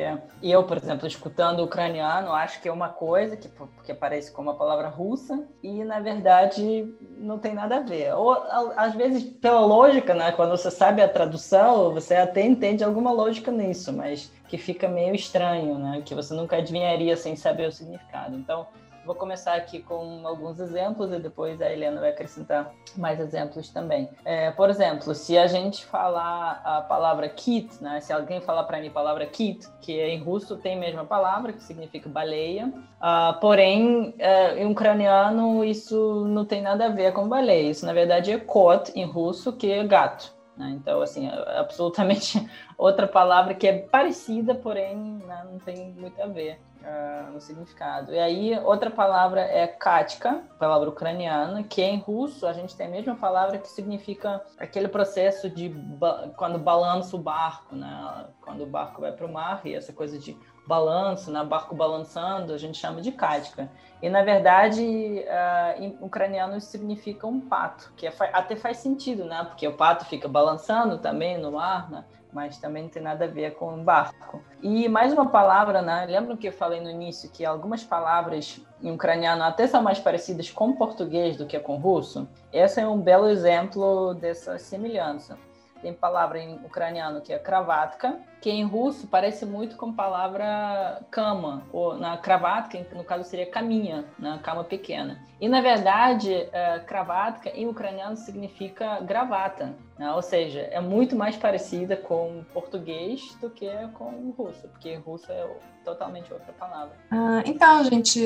eu, 0.42 0.64
por 0.64 0.78
exemplo, 0.78 1.06
escutando 1.06 1.62
ucraniano, 1.62 2.32
acho 2.32 2.62
que 2.62 2.68
é 2.68 2.72
uma 2.72 2.88
coisa 2.88 3.36
que 3.36 3.48
porque 3.48 3.92
parece 3.92 4.32
com 4.32 4.42
uma 4.42 4.54
palavra 4.54 4.88
russa 4.88 5.46
e 5.62 5.84
na 5.84 6.00
verdade 6.00 6.94
não 7.18 7.38
tem 7.38 7.54
nada 7.54 7.76
a 7.76 7.80
ver. 7.80 8.14
Ou 8.14 8.32
às 8.76 8.94
vezes 8.94 9.24
pela 9.24 9.60
lógica, 9.60 10.14
né? 10.14 10.32
Quando 10.32 10.50
você 10.50 10.70
sabe 10.70 11.02
a 11.02 11.08
tradução, 11.08 11.92
você 11.92 12.14
até 12.14 12.44
entende 12.44 12.84
alguma 12.86 13.12
lógica 13.12 13.50
nisso, 13.50 13.92
mas 13.92 14.32
que 14.48 14.56
fica 14.56 14.88
meio 14.88 15.14
estranho, 15.14 15.78
né? 15.78 16.02
Que 16.04 16.14
você 16.14 16.32
nunca 16.34 16.56
adivinharia 16.56 17.16
sem 17.16 17.36
saber 17.36 17.68
o 17.68 17.72
significado. 17.72 18.36
Então 18.36 18.66
Vou 19.06 19.14
começar 19.14 19.54
aqui 19.54 19.78
com 19.78 20.26
alguns 20.26 20.58
exemplos 20.58 21.12
e 21.12 21.20
depois 21.20 21.62
a 21.62 21.72
Helena 21.72 22.00
vai 22.00 22.10
acrescentar 22.10 22.72
mais 22.96 23.20
exemplos 23.20 23.68
também. 23.68 24.10
É, 24.24 24.50
por 24.50 24.68
exemplo, 24.68 25.14
se 25.14 25.38
a 25.38 25.46
gente 25.46 25.86
falar 25.86 26.60
a 26.64 26.80
palavra 26.80 27.28
kit, 27.28 27.80
né? 27.80 28.00
Se 28.00 28.12
alguém 28.12 28.40
falar 28.40 28.64
para 28.64 28.80
mim 28.80 28.88
a 28.88 28.90
palavra 28.90 29.24
kit, 29.24 29.64
que 29.80 29.92
em 29.92 30.18
russo 30.18 30.56
tem 30.56 30.74
a 30.74 30.80
mesma 30.80 31.04
palavra, 31.04 31.52
que 31.52 31.62
significa 31.62 32.08
baleia, 32.08 32.66
uh, 32.66 33.38
porém, 33.40 34.08
uh, 34.08 34.58
em 34.58 34.68
ucraniano 34.68 35.64
isso 35.64 36.24
não 36.26 36.44
tem 36.44 36.60
nada 36.60 36.86
a 36.86 36.88
ver 36.88 37.12
com 37.12 37.28
baleia. 37.28 37.70
Isso, 37.70 37.86
na 37.86 37.92
verdade, 37.92 38.32
é 38.32 38.38
kot 38.38 38.90
em 38.96 39.04
russo, 39.04 39.52
que 39.52 39.70
é 39.70 39.84
gato. 39.84 40.35
Né? 40.56 40.70
Então, 40.70 41.02
assim, 41.02 41.28
é 41.28 41.58
absolutamente 41.58 42.48
outra 42.78 43.06
palavra 43.06 43.54
que 43.54 43.66
é 43.66 43.78
parecida, 43.78 44.54
porém 44.54 44.96
né, 44.96 45.46
não 45.50 45.58
tem 45.58 45.92
muito 45.92 46.20
a 46.20 46.26
ver 46.26 46.58
uh, 46.82 47.32
no 47.32 47.40
significado. 47.40 48.12
E 48.12 48.18
aí, 48.18 48.58
outra 48.60 48.90
palavra 48.90 49.40
é 49.42 49.66
katka, 49.66 50.42
palavra 50.58 50.88
ucraniana, 50.88 51.62
que 51.62 51.82
em 51.82 51.98
russo 51.98 52.46
a 52.46 52.52
gente 52.52 52.74
tem 52.76 52.86
a 52.86 52.90
mesma 52.90 53.16
palavra 53.16 53.58
que 53.58 53.68
significa 53.68 54.42
aquele 54.58 54.88
processo 54.88 55.50
de 55.50 55.68
ba 55.68 56.32
quando 56.36 56.58
balança 56.58 57.16
o 57.16 57.18
barco, 57.18 57.76
né? 57.76 58.26
Quando 58.40 58.62
o 58.62 58.66
barco 58.66 59.00
vai 59.00 59.12
para 59.12 59.26
o 59.26 59.32
mar 59.32 59.60
e 59.64 59.74
essa 59.74 59.92
coisa 59.92 60.18
de 60.18 60.36
balanço, 60.66 61.30
né? 61.30 61.44
barco 61.44 61.74
balançando, 61.74 62.52
a 62.52 62.58
gente 62.58 62.78
chama 62.78 63.00
de 63.00 63.12
katka. 63.12 63.70
E, 64.02 64.08
na 64.10 64.22
verdade, 64.22 64.82
uh, 64.82 65.82
em 65.82 65.96
ucraniano 66.00 66.56
isso 66.56 66.68
significa 66.68 67.26
um 67.26 67.40
pato, 67.40 67.92
que 67.96 68.06
é, 68.06 68.12
até 68.32 68.56
faz 68.56 68.78
sentido, 68.78 69.24
né? 69.24 69.44
Porque 69.44 69.66
o 69.66 69.72
pato 69.72 70.04
fica 70.04 70.28
balançando 70.28 70.98
também 70.98 71.38
no 71.38 71.52
mar, 71.52 71.90
né? 71.90 72.04
mas 72.36 72.58
também 72.58 72.82
não 72.82 72.90
tem 72.90 73.02
nada 73.02 73.24
a 73.24 73.28
ver 73.28 73.54
com 73.54 73.82
barco. 73.82 74.42
E 74.62 74.88
mais 74.90 75.10
uma 75.10 75.30
palavra, 75.30 75.80
né? 75.80 76.04
Lembram 76.06 76.36
que 76.36 76.48
eu 76.48 76.52
falei 76.52 76.82
no 76.82 76.90
início 76.90 77.30
que 77.30 77.46
algumas 77.46 77.82
palavras 77.82 78.60
em 78.82 78.90
ucraniano 78.90 79.42
até 79.42 79.66
são 79.66 79.82
mais 79.82 79.98
parecidas 79.98 80.50
com 80.50 80.74
português 80.74 81.38
do 81.38 81.46
que 81.46 81.58
com 81.58 81.76
russo? 81.76 82.28
Esse 82.52 82.80
é 82.80 82.86
um 82.86 83.00
belo 83.00 83.26
exemplo 83.26 84.12
dessa 84.12 84.58
semelhança 84.58 85.38
Tem 85.81 85.93
palavra 85.93 86.37
em 86.37 86.55
ucraniano 86.63 87.21
que 87.21 87.33
é 87.33 87.39
kravatka, 87.39 88.19
que 88.39 88.51
em 88.51 88.63
russo 88.63 89.07
parece 89.07 89.45
muito 89.47 89.75
com 89.75 89.89
a 89.89 89.93
palavra 89.93 91.01
cama, 91.09 91.63
ou 91.73 91.97
na 91.97 92.17
kravatka, 92.17 92.77
que 92.77 92.95
no 92.95 93.03
caso 93.03 93.23
seria 93.23 93.49
caminha, 93.49 94.05
na 94.19 94.37
cama 94.37 94.63
pequena. 94.63 95.19
E 95.39 95.49
na 95.49 95.59
verdade, 95.59 96.31
uh, 96.31 96.85
kravatka 96.85 97.49
em 97.49 97.67
ucraniano 97.67 98.15
significa 98.15 98.99
gravata, 98.99 99.73
né? 99.97 100.11
ou 100.11 100.21
seja, 100.21 100.59
é 100.59 100.79
muito 100.79 101.15
mais 101.15 101.35
parecida 101.35 101.97
com 101.97 102.43
português 102.53 103.35
do 103.41 103.49
que 103.49 103.67
com 103.93 104.05
o 104.05 104.35
russo, 104.37 104.67
porque 104.67 104.95
russo 104.97 105.31
é 105.31 105.47
totalmente 105.83 106.31
outra 106.31 106.53
palavra. 106.53 106.95
Ah, 107.09 107.41
então, 107.43 107.83
gente, 107.85 108.21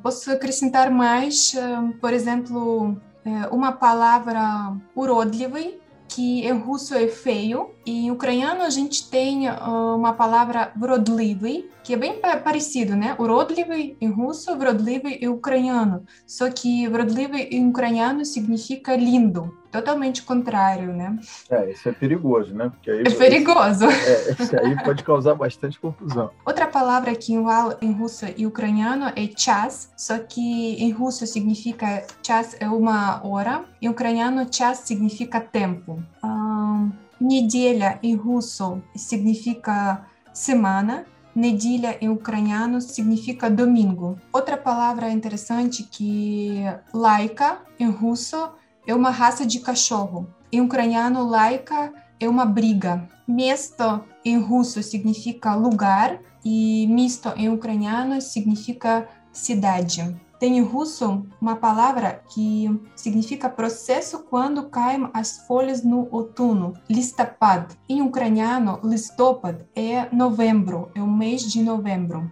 posso 0.00 0.30
acrescentar 0.30 0.92
mais, 0.92 1.56
ah, 1.60 1.90
por 2.00 2.12
exemplo, 2.12 2.96
eh, 3.24 3.48
uma 3.50 3.72
palavra 3.72 4.76
urodливый, 4.94 5.80
que 6.10 6.44
em 6.44 6.58
russo 6.58 6.94
é 6.94 7.06
feio, 7.06 7.70
e 7.86 8.06
em 8.06 8.10
ucraniano 8.10 8.62
a 8.62 8.70
gente 8.70 9.08
tem 9.08 9.48
uh, 9.48 9.96
uma 9.96 10.12
palavra 10.12 10.72
вродливый, 10.76 11.70
que 11.84 11.94
é 11.94 11.96
bem 11.96 12.20
parecido, 12.44 12.96
né? 12.96 13.14
Уродливый 13.18 13.96
em 14.00 14.10
russo, 14.10 14.56
вродливый 14.56 15.18
em 15.22 15.28
ucraniano. 15.28 16.04
Só 16.26 16.50
que 16.50 16.88
вродливый 16.88 17.42
em 17.52 17.68
ucraniano 17.68 18.24
significa 18.24 18.96
lindo, 18.96 19.56
totalmente 19.74 20.22
contrário, 20.22 20.92
né? 20.92 21.18
É, 21.50 21.70
isso 21.70 21.88
é 21.88 21.92
perigoso, 21.92 22.54
né? 22.54 22.68
Porque 22.68 22.90
aí, 22.90 23.02
é 23.02 23.10
perigoso. 23.10 23.84
É, 23.86 24.42
isso 24.42 24.56
aí 24.58 24.82
pode 24.82 25.02
causar 25.04 25.34
bastante 25.34 25.78
confusão. 25.78 26.30
Outra 26.44 26.66
palavra 26.66 27.14
que 27.14 27.32
em 27.32 27.92
russo 27.92 28.26
e 28.36 28.46
ucraniano 28.46 29.12
é 29.16 29.26
час, 29.26 29.92
só 29.96 30.18
que 30.18 30.74
em 30.82 30.90
russo 30.90 31.26
significa 31.26 32.04
час 32.22 32.56
é 32.60 32.68
uma 32.68 33.24
hora, 33.26 33.64
em 33.80 33.88
ucraniano 33.88 34.46
час 34.46 34.78
significa 34.78 35.40
tempo. 35.40 36.02
Um, 36.24 36.90
Неделя 37.20 37.98
em 38.02 38.14
russo 38.14 38.82
significa 38.96 40.06
semana, 40.32 41.04
Неділя 41.34 41.96
em 42.00 42.08
ucraniano 42.08 42.80
significa 42.80 43.48
domingo. 43.48 44.18
Outra 44.32 44.56
palavra 44.56 45.10
interessante 45.10 45.84
que 45.84 46.62
laica 46.92 47.58
em 47.78 47.88
russo 47.88 48.50
é 48.85 48.93
uma 48.93 49.09
raça 49.09 49.45
de 49.45 49.59
cachorro. 49.59 50.27
Em 50.51 50.61
ucraniano, 50.61 51.27
laica 51.27 51.93
é 52.19 52.29
uma 52.29 52.45
briga. 52.45 53.07
Mesto 53.27 54.01
em 54.23 54.37
russo 54.37 54.81
significa 54.81 55.55
lugar 55.55 56.19
e 56.43 56.87
misto 56.87 57.33
em 57.35 57.49
ucraniano 57.49 58.21
significa 58.21 59.07
cidade. 59.31 60.15
Tem 60.39 60.57
em 60.57 60.61
russo 60.61 61.25
uma 61.41 61.55
palavra 61.55 62.21
que 62.29 62.69
significa 62.95 63.49
processo 63.49 64.19
quando 64.19 64.69
caem 64.69 65.09
as 65.13 65.39
folhas 65.47 65.83
no 65.83 66.07
outono, 66.11 66.73
listopad. 66.89 67.75
Em 67.87 68.01
ucraniano, 68.01 68.79
listopad 68.83 69.57
é 69.75 70.07
novembro, 70.13 70.91
é 70.93 71.01
o 71.01 71.07
mês 71.07 71.41
de 71.41 71.63
novembro. 71.63 72.29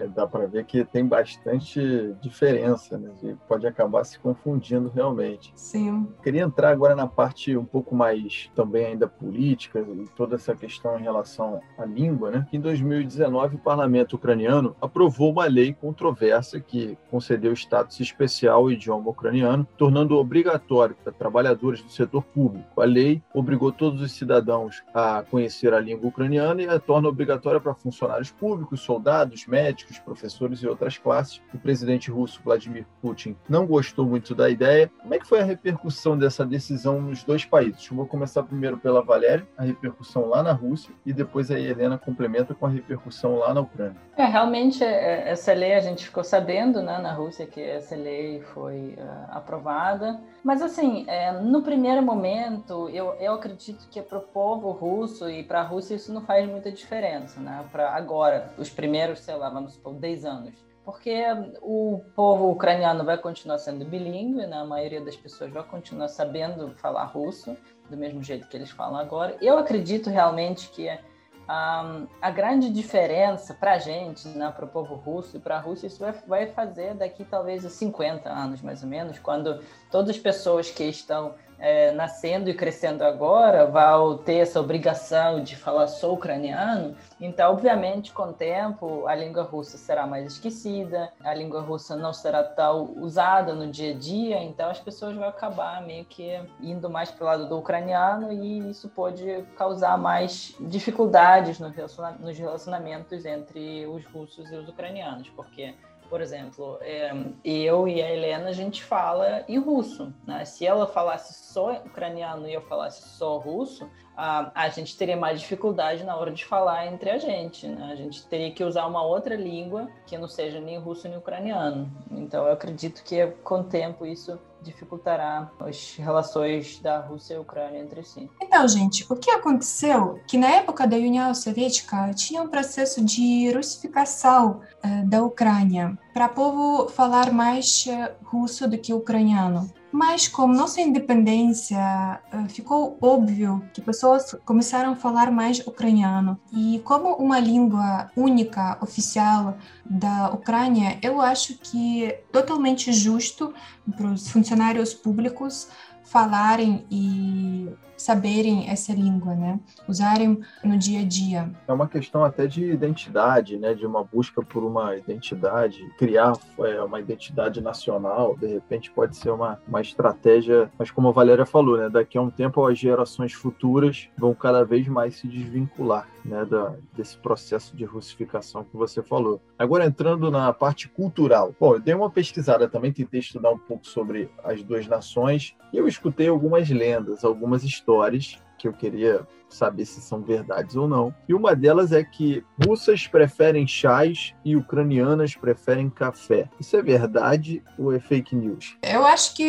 É, 0.00 0.06
dá 0.08 0.26
para 0.26 0.46
ver 0.46 0.64
que 0.64 0.82
tem 0.82 1.04
bastante 1.04 2.14
diferença, 2.22 2.96
né? 2.96 3.10
E 3.22 3.34
pode 3.46 3.66
acabar 3.66 4.02
se 4.04 4.18
confundindo 4.18 4.90
realmente. 4.94 5.52
Sim. 5.54 6.08
Queria 6.22 6.42
entrar 6.42 6.70
agora 6.70 6.96
na 6.96 7.06
parte 7.06 7.54
um 7.54 7.64
pouco 7.64 7.94
mais 7.94 8.50
também 8.56 8.86
ainda 8.86 9.06
política 9.06 9.80
e 9.80 10.08
toda 10.16 10.36
essa 10.36 10.56
questão 10.56 10.98
em 10.98 11.02
relação 11.02 11.60
à 11.76 11.84
língua, 11.84 12.30
né? 12.30 12.46
Em 12.50 12.58
2019, 12.58 13.56
o 13.56 13.58
parlamento 13.58 14.14
ucraniano 14.14 14.74
aprovou 14.80 15.32
uma 15.32 15.44
lei 15.44 15.74
controversa 15.74 16.58
que 16.58 16.96
concedeu 17.10 17.52
status 17.52 18.00
especial 18.00 18.60
ao 18.60 18.72
idioma 18.72 19.10
ucraniano, 19.10 19.66
tornando 19.76 20.16
obrigatório 20.16 20.96
para 21.04 21.12
trabalhadores 21.12 21.82
do 21.82 21.90
setor 21.90 22.22
público. 22.22 22.80
A 22.80 22.84
lei 22.86 23.22
obrigou 23.34 23.70
todos 23.70 24.00
os 24.00 24.12
cidadãos 24.12 24.82
a 24.94 25.22
conhecer 25.30 25.74
a 25.74 25.80
língua 25.80 26.08
ucraniana 26.08 26.62
e 26.62 26.68
a 26.68 26.78
torna 26.78 27.08
obrigatória 27.08 27.60
para 27.60 27.74
funcionários 27.74 28.30
públicos, 28.30 28.80
soldados, 28.80 29.39
médicos, 29.46 29.96
os 29.96 29.98
professores 29.98 30.60
e 30.60 30.66
outras 30.66 30.98
classes. 30.98 31.40
O 31.52 31.58
presidente 31.58 32.10
russo 32.10 32.40
Vladimir 32.44 32.86
Putin 33.00 33.36
não 33.48 33.66
gostou 33.66 34.06
muito 34.06 34.34
da 34.34 34.48
ideia. 34.48 34.90
Como 35.00 35.14
é 35.14 35.18
que 35.18 35.26
foi 35.26 35.40
a 35.40 35.44
repercussão 35.44 36.18
dessa 36.18 36.44
decisão 36.44 37.00
nos 37.00 37.22
dois 37.24 37.44
países? 37.44 37.88
Vou 37.88 38.06
começar 38.06 38.42
primeiro 38.42 38.78
pela 38.78 39.02
Valéria, 39.02 39.46
a 39.56 39.64
repercussão 39.64 40.26
lá 40.26 40.42
na 40.42 40.52
Rússia, 40.52 40.92
e 41.04 41.12
depois 41.12 41.50
a 41.50 41.58
Helena 41.58 41.98
complementa 41.98 42.54
com 42.54 42.66
a 42.66 42.68
repercussão 42.68 43.36
lá 43.36 43.52
na 43.52 43.60
Ucrânia. 43.60 43.96
É, 44.16 44.24
realmente, 44.24 44.84
é, 44.84 45.30
essa 45.30 45.52
lei 45.52 45.74
a 45.74 45.80
gente 45.80 46.04
ficou 46.04 46.22
sabendo 46.22 46.82
né, 46.82 46.98
na 46.98 47.12
Rússia 47.12 47.46
que 47.46 47.60
essa 47.60 47.96
lei 47.96 48.40
foi 48.52 48.96
uh, 48.98 49.30
aprovada. 49.30 50.20
Mas, 50.42 50.62
assim, 50.62 51.04
é, 51.08 51.32
no 51.32 51.62
primeiro 51.62 52.02
momento, 52.02 52.88
eu, 52.90 53.14
eu 53.14 53.34
acredito 53.34 53.88
que 53.90 54.00
para 54.02 54.18
o 54.18 54.22
povo 54.22 54.70
russo 54.70 55.28
e 55.28 55.42
para 55.42 55.60
a 55.60 55.64
Rússia 55.64 55.94
isso 55.94 56.12
não 56.12 56.22
faz 56.22 56.48
muita 56.48 56.70
diferença, 56.70 57.40
né? 57.40 57.64
Para 57.70 57.90
agora, 57.90 58.50
os 58.58 58.70
primeiros, 58.70 59.20
sei 59.30 59.36
lá, 59.36 59.48
vamos 59.48 59.74
supor, 59.74 59.94
10 59.94 60.24
anos. 60.24 60.54
Porque 60.84 61.22
o 61.62 62.02
povo 62.16 62.50
ucraniano 62.50 63.04
vai 63.04 63.16
continuar 63.16 63.58
sendo 63.58 63.84
bilíngue, 63.84 64.44
né? 64.44 64.56
a 64.56 64.64
maioria 64.64 65.00
das 65.00 65.16
pessoas 65.16 65.52
vai 65.52 65.62
continuar 65.62 66.08
sabendo 66.08 66.74
falar 66.78 67.04
russo, 67.04 67.56
do 67.88 67.96
mesmo 67.96 68.22
jeito 68.24 68.48
que 68.48 68.56
eles 68.56 68.70
falam 68.70 68.98
agora. 68.98 69.36
Eu 69.40 69.56
acredito 69.56 70.10
realmente 70.10 70.68
que 70.70 70.88
um, 70.90 72.08
a 72.20 72.30
grande 72.30 72.70
diferença 72.70 73.54
para 73.54 73.74
a 73.74 73.78
gente, 73.78 74.26
né, 74.28 74.52
para 74.54 74.64
o 74.64 74.68
povo 74.68 74.94
russo 74.94 75.36
e 75.36 75.40
para 75.40 75.56
a 75.56 75.60
Rússia, 75.60 75.86
isso 75.86 76.00
vai, 76.00 76.12
vai 76.26 76.46
fazer 76.46 76.94
daqui 76.94 77.24
talvez 77.24 77.64
a 77.64 77.70
50 77.70 78.28
anos, 78.28 78.60
mais 78.62 78.82
ou 78.82 78.88
menos, 78.88 79.18
quando 79.18 79.62
todas 79.90 80.10
as 80.10 80.18
pessoas 80.18 80.70
que 80.70 80.84
estão 80.84 81.34
é, 81.60 81.92
nascendo 81.92 82.48
e 82.48 82.54
crescendo 82.54 83.02
agora 83.02 83.66
vão 83.66 84.16
ter 84.18 84.36
essa 84.36 84.58
obrigação 84.58 85.42
de 85.42 85.54
falar 85.54 85.86
só 85.86 86.12
ucraniano, 86.12 86.96
então, 87.20 87.52
obviamente, 87.52 88.12
com 88.12 88.24
o 88.24 88.32
tempo, 88.32 89.06
a 89.06 89.14
língua 89.14 89.42
russa 89.42 89.76
será 89.76 90.06
mais 90.06 90.32
esquecida, 90.32 91.12
a 91.22 91.34
língua 91.34 91.60
russa 91.60 91.94
não 91.94 92.12
será 92.12 92.42
tão 92.42 92.94
usada 92.96 93.52
no 93.54 93.66
dia 93.70 93.92
a 93.92 93.96
dia, 93.96 94.42
então 94.42 94.70
as 94.70 94.80
pessoas 94.80 95.14
vão 95.14 95.28
acabar 95.28 95.82
meio 95.82 96.04
que 96.06 96.40
indo 96.60 96.88
mais 96.88 97.10
para 97.10 97.24
o 97.24 97.26
lado 97.26 97.48
do 97.48 97.58
ucraniano 97.58 98.32
e 98.32 98.70
isso 98.70 98.88
pode 98.88 99.44
causar 99.56 99.98
mais 99.98 100.54
dificuldades 100.60 101.58
nos 101.58 102.38
relacionamentos 102.38 103.26
entre 103.26 103.86
os 103.86 104.04
russos 104.06 104.50
e 104.50 104.56
os 104.56 104.68
ucranianos, 104.68 105.28
porque 105.30 105.74
por 106.10 106.20
exemplo, 106.20 106.76
é, 106.80 107.12
eu 107.44 107.86
e 107.86 108.02
a 108.02 108.12
Helena, 108.12 108.48
a 108.48 108.52
gente 108.52 108.82
fala 108.82 109.44
em 109.48 109.58
russo. 109.58 110.12
Né? 110.26 110.44
Se 110.44 110.66
ela 110.66 110.88
falasse 110.88 111.32
só 111.32 111.72
ucraniano 111.72 112.48
e 112.48 112.52
eu 112.52 112.60
falasse 112.62 113.08
só 113.16 113.38
russo, 113.38 113.88
a, 114.16 114.50
a 114.54 114.68
gente 114.68 114.96
teria 114.96 115.16
mais 115.16 115.40
dificuldade 115.40 116.04
na 116.04 116.16
hora 116.16 116.30
de 116.30 116.44
falar 116.44 116.86
entre 116.86 117.10
a 117.10 117.18
gente. 117.18 117.66
Né? 117.66 117.90
A 117.92 117.96
gente 117.96 118.26
teria 118.26 118.52
que 118.52 118.62
usar 118.62 118.86
uma 118.86 119.02
outra 119.02 119.34
língua 119.34 119.88
que 120.06 120.16
não 120.18 120.28
seja 120.28 120.60
nem 120.60 120.78
russo 120.78 121.08
nem 121.08 121.16
ucraniano. 121.16 121.90
Então, 122.10 122.46
eu 122.46 122.52
acredito 122.52 123.02
que 123.02 123.26
com 123.42 123.60
o 123.60 123.64
tempo 123.64 124.04
isso 124.04 124.38
dificultará 124.62 125.50
as 125.60 125.96
relações 125.96 126.78
da 126.80 127.00
Rússia 127.00 127.34
e 127.34 127.38
Ucrânia 127.38 127.80
entre 127.80 128.02
si. 128.02 128.28
Então, 128.42 128.66
gente, 128.68 129.06
o 129.10 129.16
que 129.16 129.30
aconteceu? 129.30 130.20
Que 130.26 130.36
na 130.36 130.48
época 130.48 130.86
da 130.86 130.96
União 130.96 131.34
Soviética 131.34 132.12
tinha 132.14 132.42
um 132.42 132.48
processo 132.48 133.02
de 133.02 133.50
russificação 133.52 134.60
uh, 134.84 135.08
da 135.08 135.22
Ucrânia 135.22 135.98
para 136.12 136.26
o 136.26 136.28
povo 136.30 136.88
falar 136.88 137.32
mais 137.32 137.86
uh, 137.86 138.24
russo 138.24 138.68
do 138.68 138.78
que 138.78 138.92
ucraniano. 138.92 139.70
Mas 139.92 140.28
como 140.28 140.54
nossa 140.54 140.80
independência 140.80 142.20
uh, 142.32 142.48
ficou 142.48 142.96
óbvio 143.00 143.62
que 143.72 143.80
pessoas 143.80 144.36
começaram 144.44 144.92
a 144.92 144.96
falar 144.96 145.30
mais 145.30 145.58
ucraniano 145.66 146.38
e 146.52 146.80
como 146.84 147.14
uma 147.16 147.40
língua 147.40 148.10
única 148.16 148.78
oficial 148.80 149.56
da 149.84 150.30
Ucrânia, 150.30 150.98
eu 151.02 151.20
acho 151.20 151.58
que 151.58 152.04
é 152.04 152.22
totalmente 152.30 152.92
justo 152.92 153.52
para 153.96 154.06
os 154.06 154.30
funcionários 154.30 154.94
públicos 154.94 155.68
falarem 156.04 156.84
e 156.90 157.68
saberem 158.00 158.68
essa 158.68 158.92
língua, 158.92 159.34
né? 159.34 159.60
Usarem 159.86 160.40
no 160.64 160.78
dia 160.78 161.00
a 161.00 161.04
dia. 161.04 161.50
É 161.68 161.72
uma 161.72 161.86
questão 161.86 162.24
até 162.24 162.46
de 162.46 162.64
identidade, 162.64 163.58
né? 163.58 163.74
De 163.74 163.86
uma 163.86 164.02
busca 164.02 164.42
por 164.42 164.64
uma 164.64 164.96
identidade, 164.96 165.78
criar 165.98 166.32
é, 166.60 166.82
uma 166.82 166.98
identidade 166.98 167.60
nacional, 167.60 168.36
de 168.36 168.46
repente 168.46 168.90
pode 168.90 169.16
ser 169.16 169.30
uma, 169.30 169.60
uma 169.68 169.80
estratégia, 169.80 170.70
mas 170.78 170.90
como 170.90 171.08
a 171.08 171.12
Valéria 171.12 171.44
falou, 171.44 171.76
né? 171.76 171.90
Daqui 171.90 172.16
a 172.16 172.22
um 172.22 172.30
tempo 172.30 172.64
as 172.66 172.78
gerações 172.78 173.32
futuras 173.32 174.08
vão 174.16 174.34
cada 174.34 174.64
vez 174.64 174.88
mais 174.88 175.16
se 175.16 175.28
desvincular, 175.28 176.08
né? 176.24 176.44
Da, 176.46 176.74
desse 176.96 177.18
processo 177.18 177.76
de 177.76 177.84
russificação 177.84 178.64
que 178.64 178.76
você 178.76 179.02
falou. 179.02 179.42
Agora 179.58 179.84
entrando 179.84 180.30
na 180.30 180.52
parte 180.52 180.88
cultural. 180.88 181.54
Bom, 181.60 181.74
eu 181.74 181.80
dei 181.80 181.94
uma 181.94 182.10
pesquisada 182.10 182.66
também, 182.66 182.92
tentei 182.92 183.20
estudar 183.20 183.50
um 183.50 183.58
pouco 183.58 183.86
sobre 183.86 184.30
as 184.42 184.62
duas 184.62 184.86
nações 184.86 185.54
e 185.70 185.76
eu 185.76 185.86
escutei 185.86 186.28
algumas 186.28 186.68
lendas, 186.70 187.24
algumas 187.24 187.62
histórias 187.62 187.89
histórias 187.90 188.38
que 188.56 188.68
eu 188.68 188.72
queria 188.72 189.26
saber 189.48 189.84
se 189.84 190.00
são 190.00 190.22
verdades 190.22 190.76
ou 190.76 190.86
não. 190.86 191.12
E 191.28 191.34
uma 191.34 191.56
delas 191.56 191.92
é 191.92 192.04
que 192.04 192.44
russas 192.64 193.06
preferem 193.08 193.66
chás 193.66 194.32
e 194.44 194.54
ucranianas 194.54 195.34
preferem 195.34 195.90
café. 195.90 196.48
Isso 196.60 196.76
é 196.76 196.82
verdade 196.82 197.62
ou 197.76 197.92
é 197.92 197.98
fake 197.98 198.36
news? 198.36 198.76
Eu 198.82 199.04
acho 199.04 199.34
que 199.34 199.42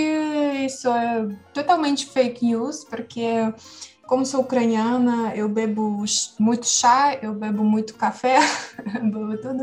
isso 0.66 0.90
é 0.90 1.28
totalmente 1.54 2.08
fake 2.08 2.44
news, 2.46 2.84
porque 2.86 3.54
como 4.08 4.26
sou 4.26 4.42
ucraniana, 4.42 5.36
eu 5.36 5.48
bebo 5.48 6.04
muito 6.40 6.66
chá, 6.66 7.16
eu 7.22 7.34
bebo 7.34 7.64
muito 7.64 7.94
café, 7.96 8.40
bebo 9.04 9.38
tudo. 9.38 9.62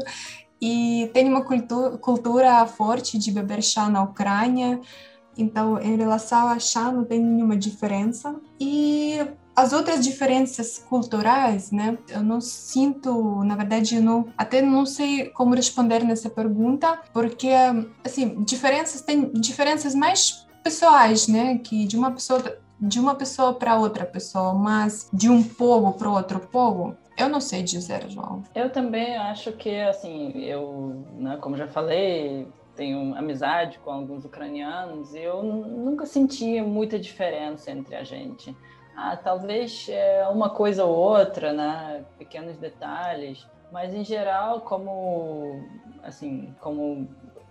E 0.61 1.11
tem 1.15 1.29
uma 1.29 1.43
cultura, 1.43 2.67
forte 2.67 3.19
de 3.19 3.33
beber 3.33 3.63
chá 3.63 3.89
na 3.89 4.03
Ucrânia. 4.03 4.81
Então, 5.39 5.81
em 5.81 5.97
relação 5.97 6.49
a 6.49 6.59
chá, 6.59 6.91
não 6.91 7.05
tem 7.05 7.21
nenhuma 7.21 7.57
diferença. 7.57 8.35
E 8.61 9.21
as 9.55 9.73
outras 9.73 10.05
diferenças 10.05 10.79
culturais, 10.79 11.71
né? 11.73 11.97
Eu 12.09 12.23
não 12.23 12.41
sinto, 12.41 13.43
na 13.45 13.57
verdade, 13.57 13.99
não, 14.01 14.27
até 14.37 14.61
não 14.61 14.85
sei 14.85 15.31
como 15.31 15.55
responder 15.55 16.05
nessa 16.05 16.29
pergunta, 16.29 17.01
porque 17.13 17.51
assim, 18.05 18.43
diferenças 18.45 19.01
tem 19.01 19.33
diferenças 19.33 19.95
mais 19.95 20.47
pessoais, 20.63 21.27
né? 21.27 21.59
Que 21.59 21.87
de 21.87 21.97
uma 21.97 22.11
pessoa 22.13 22.59
de 22.81 23.01
uma 23.01 23.17
pessoa 23.17 23.55
para 23.55 23.77
outra 23.77 24.07
pessoa, 24.07 24.55
mas 24.55 25.09
de 25.13 25.29
um 25.29 25.43
povo 25.43 25.95
para 25.95 26.09
outro 26.09 26.39
povo, 26.39 26.97
eu 27.17 27.29
não 27.29 27.41
sei 27.41 27.63
dizer, 27.65 28.09
João. 28.09 28.45
Eu 28.55 28.71
também 28.71 29.17
acho 29.17 29.51
que, 29.53 29.81
assim, 29.81 30.31
eu, 30.45 31.05
né, 31.17 31.37
como 31.41 31.57
já 31.57 31.67
falei, 31.67 32.47
tenho 32.79 33.13
amizade 33.17 33.81
com 33.81 33.91
alguns 33.91 34.25
ucranianos 34.25 35.13
e 35.13 35.19
eu 35.19 35.43
nunca 35.43 36.07
senti 36.07 36.63
muita 36.63 36.97
diferença 36.97 37.73
entre 37.73 37.97
a 37.97 38.05
gente. 38.05 38.57
Ah, 38.97 39.17
talvez 39.17 39.89
é 39.89 40.29
uma 40.29 40.49
coisa 40.49 40.85
ou 40.85 40.97
outra, 40.97 41.53
né? 41.53 42.05
Pequenos 42.17 42.57
detalhes, 42.57 43.45
mas 43.73 43.93
em 43.93 44.05
geral, 44.05 44.61
como 44.61 45.61
assim, 46.05 46.55
como 46.61 47.09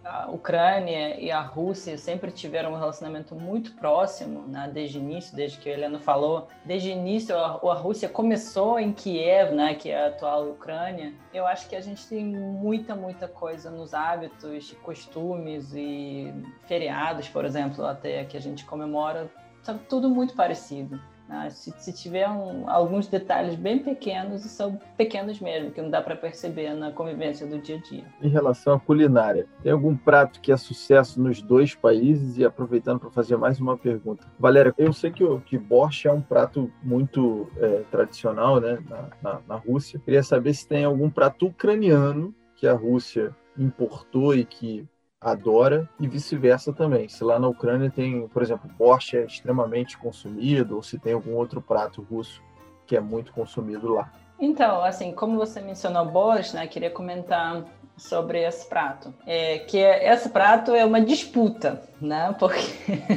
a 0.07 0.29
Ucrânia 0.29 1.19
e 1.19 1.29
a 1.29 1.41
Rússia 1.41 1.97
sempre 1.97 2.31
tiveram 2.31 2.73
um 2.73 2.77
relacionamento 2.77 3.35
muito 3.35 3.73
próximo, 3.73 4.47
né, 4.47 4.69
desde 4.73 4.97
o 4.97 5.01
início, 5.01 5.35
desde 5.35 5.57
que 5.57 5.69
o 5.69 5.71
Helena 5.71 5.99
falou. 5.99 6.47
Desde 6.63 6.89
o 6.89 6.91
início, 6.91 7.37
a, 7.37 7.45
a, 7.45 7.73
Rússia 7.73 8.07
começou 8.07 8.79
em 8.79 8.93
Kiev, 8.93 9.53
né, 9.53 9.75
que 9.75 9.89
é 9.89 10.05
a 10.05 10.07
atual 10.07 10.49
Ucrânia. 10.49 11.13
Eu 11.33 11.45
acho 11.45 11.67
que 11.67 11.75
a 11.75 11.81
gente 11.81 12.07
tem 12.07 12.25
muita, 12.25 12.95
muita 12.95 13.27
coisa 13.27 13.69
nos 13.69 13.93
hábitos, 13.93 14.73
costumes 14.81 15.73
e 15.73 16.33
feriados, 16.65 17.27
por 17.27 17.43
exemplo, 17.43 17.85
até 17.85 18.23
que 18.23 18.37
a 18.37 18.41
gente 18.41 18.65
comemora, 18.65 19.29
tá 19.63 19.73
tudo 19.73 20.09
muito 20.09 20.35
parecido. 20.35 20.99
Ah, 21.29 21.49
se, 21.49 21.73
se, 21.77 21.91
tiver 21.93 22.29
um, 22.29 22.69
alguns 22.69 23.07
detalhes 23.07 23.55
bem 23.55 23.79
pequenos, 23.79 24.45
e 24.45 24.49
são 24.49 24.79
pequenos 24.95 25.39
mesmo, 25.39 25.71
que 25.71 25.81
não 25.81 25.89
dá 25.89 26.01
para 26.01 26.15
perceber 26.15 26.73
na 26.73 26.91
convivência 26.91 27.45
do 27.45 27.59
dia 27.59 27.77
a 27.77 27.79
dia. 27.79 28.05
Em 28.21 28.29
relação 28.29 28.75
à 28.75 28.79
culinária, 28.79 29.45
tem 29.61 29.71
algum 29.71 29.95
prato 29.95 30.39
que 30.39 30.51
é 30.51 30.57
sucesso 30.57 31.21
nos 31.21 31.41
dois 31.41 31.75
países? 31.75 32.37
E 32.37 32.45
aproveitando 32.45 32.99
para 32.99 33.09
fazer 33.09 33.35
mais 33.35 33.59
uma 33.59 33.77
pergunta. 33.77 34.25
Valéria, 34.39 34.73
eu 34.77 34.93
sei 34.93 35.11
que 35.11 35.23
o 35.23 35.41
que 35.41 35.57
borscht 35.57 36.07
é 36.07 36.11
um 36.11 36.21
prato 36.21 36.71
muito 36.81 37.49
é, 37.57 37.83
tradicional 37.91 38.61
né, 38.61 38.79
na, 38.89 39.09
na, 39.21 39.41
na 39.47 39.55
Rússia. 39.55 40.01
Queria 40.03 40.23
saber 40.23 40.53
se 40.53 40.67
tem 40.67 40.85
algum 40.85 41.09
prato 41.09 41.47
ucraniano 41.47 42.33
que 42.55 42.67
a 42.67 42.73
Rússia 42.73 43.35
importou 43.57 44.35
e 44.35 44.45
que 44.45 44.87
adora 45.19 45.89
e 45.99 46.07
vice-versa 46.07 46.71
também. 46.71 47.09
Se 47.09 47.23
lá 47.23 47.39
na 47.39 47.47
Ucrânia 47.47 47.91
tem, 47.91 48.27
por 48.27 48.41
exemplo, 48.41 48.69
borscht 48.77 49.17
é 49.17 49.25
extremamente 49.25 49.97
consumido 49.97 50.75
ou 50.75 50.83
se 50.83 50.99
tem 50.99 51.13
algum 51.13 51.35
outro 51.35 51.61
prato 51.61 52.05
russo 52.09 52.41
que 52.85 52.95
é 52.95 53.01
muito 53.01 53.33
consumido 53.33 53.93
lá. 53.93 54.11
Então, 54.39 54.83
assim, 54.83 55.11
como 55.11 55.37
você 55.37 55.59
mencionou 55.59 56.05
borscht, 56.05 56.53
né, 56.53 56.67
queria 56.67 56.91
comentar 56.91 57.65
sobre 57.97 58.43
esse 58.43 58.69
prato. 58.69 59.13
É, 59.25 59.59
que 59.59 59.79
é, 59.79 60.13
esse 60.13 60.29
prato 60.29 60.71
é 60.71 60.85
uma 60.85 61.01
disputa, 61.01 61.81
né? 61.99 62.33
Porque 62.37 62.61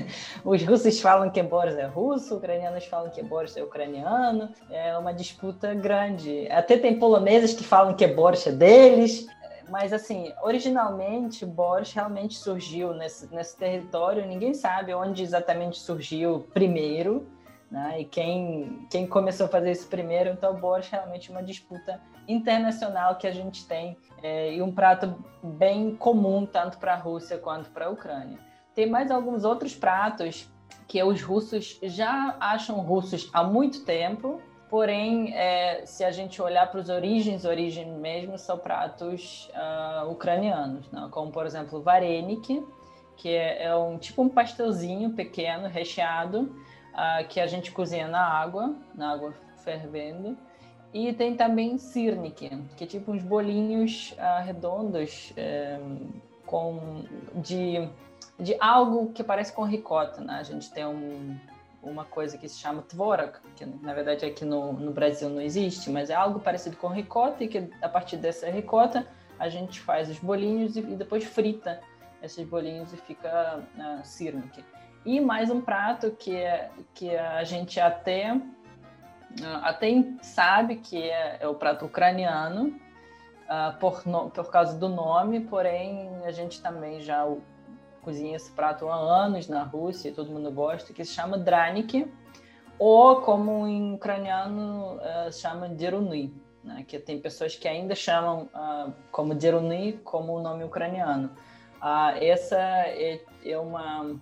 os 0.43 0.63
russos 0.65 0.99
falam 1.01 1.29
que 1.29 1.43
borscht 1.43 1.79
é 1.79 1.87
russo, 1.87 2.25
os 2.25 2.39
ucranianos 2.39 2.87
falam 2.87 3.11
que 3.11 3.23
borscht 3.23 3.59
é 3.59 3.63
ucraniano. 3.63 4.49
É 4.71 4.97
uma 4.97 5.13
disputa 5.13 5.75
grande. 5.75 6.49
Até 6.51 6.79
tem 6.79 6.99
poloneses 6.99 7.53
que 7.53 7.63
falam 7.63 7.95
que 7.95 8.07
borscht 8.07 8.49
é 8.49 8.53
deles. 8.53 9.27
Mas, 9.71 9.93
assim, 9.93 10.33
originalmente, 10.43 11.47
Boris 11.47 11.93
realmente 11.93 12.37
surgiu 12.37 12.93
nesse, 12.93 13.33
nesse 13.33 13.57
território. 13.57 14.27
Ninguém 14.27 14.53
sabe 14.53 14.93
onde 14.93 15.23
exatamente 15.23 15.79
surgiu 15.79 16.41
primeiro, 16.53 17.27
né? 17.71 18.01
E 18.01 18.05
quem, 18.05 18.87
quem 18.91 19.07
começou 19.07 19.47
a 19.47 19.49
fazer 19.49 19.71
isso 19.71 19.87
primeiro. 19.87 20.31
Então, 20.31 20.55
Boris 20.57 20.89
realmente 20.89 21.31
uma 21.31 21.43
disputa 21.43 22.01
internacional 22.27 23.17
que 23.17 23.27
a 23.27 23.31
gente 23.31 23.65
tem 23.67 23.97
é, 24.23 24.55
e 24.55 24.61
um 24.61 24.73
prato 24.73 25.15
bem 25.43 25.95
comum 25.95 26.45
tanto 26.45 26.79
para 26.79 26.95
a 26.95 26.97
Rússia 26.97 27.39
quanto 27.39 27.71
para 27.71 27.87
a 27.87 27.91
Ucrânia. 27.91 28.39
Tem 28.75 28.89
mais 28.89 29.11
alguns 29.11 29.45
outros 29.45 29.75
pratos 29.75 30.51
que 30.89 31.03
os 31.03 31.23
russos 31.23 31.79
já 31.83 32.37
acham 32.41 32.81
russos 32.81 33.31
há 33.33 33.45
muito 33.45 33.85
tempo, 33.85 34.41
Porém, 34.71 35.35
é, 35.35 35.85
se 35.85 36.05
a 36.05 36.13
gente 36.13 36.41
olhar 36.41 36.71
para 36.71 36.79
os 36.79 36.89
origens, 36.89 37.45
origem 37.45 37.91
mesmo, 37.91 38.39
são 38.39 38.57
pratos 38.57 39.51
uh, 39.53 40.09
ucranianos, 40.09 40.89
né? 40.93 41.09
como 41.11 41.33
por 41.33 41.45
exemplo 41.45 41.83
varenik, 41.83 42.65
que 43.17 43.31
é, 43.31 43.65
é, 43.65 43.75
um 43.75 43.99
tipo 43.99 44.23
um 44.23 44.29
pastelzinho 44.29 45.11
pequeno, 45.11 45.67
recheado, 45.67 46.43
uh, 46.93 47.27
que 47.29 47.41
a 47.41 47.49
gente 47.49 47.73
cozinha 47.73 48.07
na 48.07 48.25
água, 48.25 48.73
na 48.95 49.13
água 49.13 49.35
fervendo. 49.57 50.39
E 50.95 51.13
tem 51.15 51.35
também 51.35 51.77
sirnik, 51.77 52.49
que 52.77 52.85
é 52.85 52.87
tipo 52.87 53.11
uns 53.11 53.25
bolinhos 53.25 54.13
uh, 54.13 54.45
redondos 54.45 55.33
é, 55.37 55.81
com 56.47 57.03
de, 57.35 57.89
de 58.39 58.57
algo 58.61 59.13
que 59.13 59.25
parece 59.25 59.53
com 59.53 59.65
ricota, 59.65 60.21
né? 60.21 60.35
A 60.35 60.43
gente 60.45 60.71
tem 60.73 60.87
um 60.87 61.37
uma 61.83 62.05
coisa 62.05 62.37
que 62.37 62.49
se 62.49 62.59
chama 62.59 62.83
tvorog, 62.83 63.33
que 63.57 63.65
na 63.65 63.95
verdade 63.95 64.25
aqui 64.25 64.45
no, 64.45 64.73
no 64.73 64.93
Brasil 64.93 65.29
não 65.29 65.41
existe, 65.41 65.91
mas 65.91 66.11
é 66.11 66.15
algo 66.15 66.41
parecido 66.41 66.77
com 66.77 66.89
ricota 66.89 67.43
e 67.45 67.49
que 67.49 67.71
a 67.81 67.89
partir 67.89 68.17
dessa 68.17 68.49
ricota 68.51 69.07
a 69.39 69.49
gente 69.49 69.81
faz 69.81 70.11
os 70.11 70.19
bolinhos 70.19 70.77
e, 70.77 70.81
e 70.81 70.97
depois 70.97 71.25
frita 71.25 71.81
esses 72.23 72.47
bolinhos 72.47 72.93
e 72.93 72.97
fica 72.97 73.65
uh, 73.77 74.05
sirnik. 74.05 74.63
E 75.05 75.19
mais 75.19 75.51
um 75.51 75.63
prato 75.63 76.11
que, 76.11 76.37
é, 76.37 76.71
que 76.93 77.17
a 77.17 77.43
gente 77.45 77.81
até, 77.81 78.35
uh, 78.35 78.43
até 79.63 79.89
sabe 80.21 80.77
que 80.77 81.03
é, 81.03 81.39
é 81.41 81.49
o 81.49 81.55
prato 81.55 81.87
ucraniano, 81.87 82.79
uh, 83.47 83.79
por, 83.79 84.07
no, 84.07 84.31
por 84.31 84.51
causa 84.51 84.79
do 84.79 84.89
nome, 84.89 85.41
porém 85.41 86.11
a 86.25 86.31
gente 86.31 86.61
também 86.61 87.01
já 87.01 87.25
cozinha 88.01 88.37
esse 88.37 88.51
prato 88.51 88.89
há 88.89 88.95
anos 88.95 89.49
na 89.49 89.63
Rússia, 89.63 90.13
todo 90.13 90.31
mundo 90.31 90.51
gosta, 90.51 90.93
que 90.93 91.05
se 91.05 91.13
chama 91.13 91.39
draniki, 91.39 92.11
ou 92.79 93.21
como 93.21 93.67
em 93.67 93.95
ucraniano 93.95 94.97
uh, 94.97 95.33
chama 95.33 95.69
derunui, 95.69 96.35
né? 96.65 96.85
que 96.87 96.99
tem 96.99 97.21
pessoas 97.21 97.55
que 97.55 97.69
ainda 97.69 97.95
chamam 97.95 98.49
uh, 98.55 98.93
como 99.11 99.35
derunui 99.35 100.01
como 100.05 100.35
o 100.35 100.41
nome 100.41 100.65
ucraniano. 100.65 101.31
Uh, 101.83 102.17
essa 102.21 102.59
é, 102.59 103.23
é 103.45 103.59
uma 103.59 104.21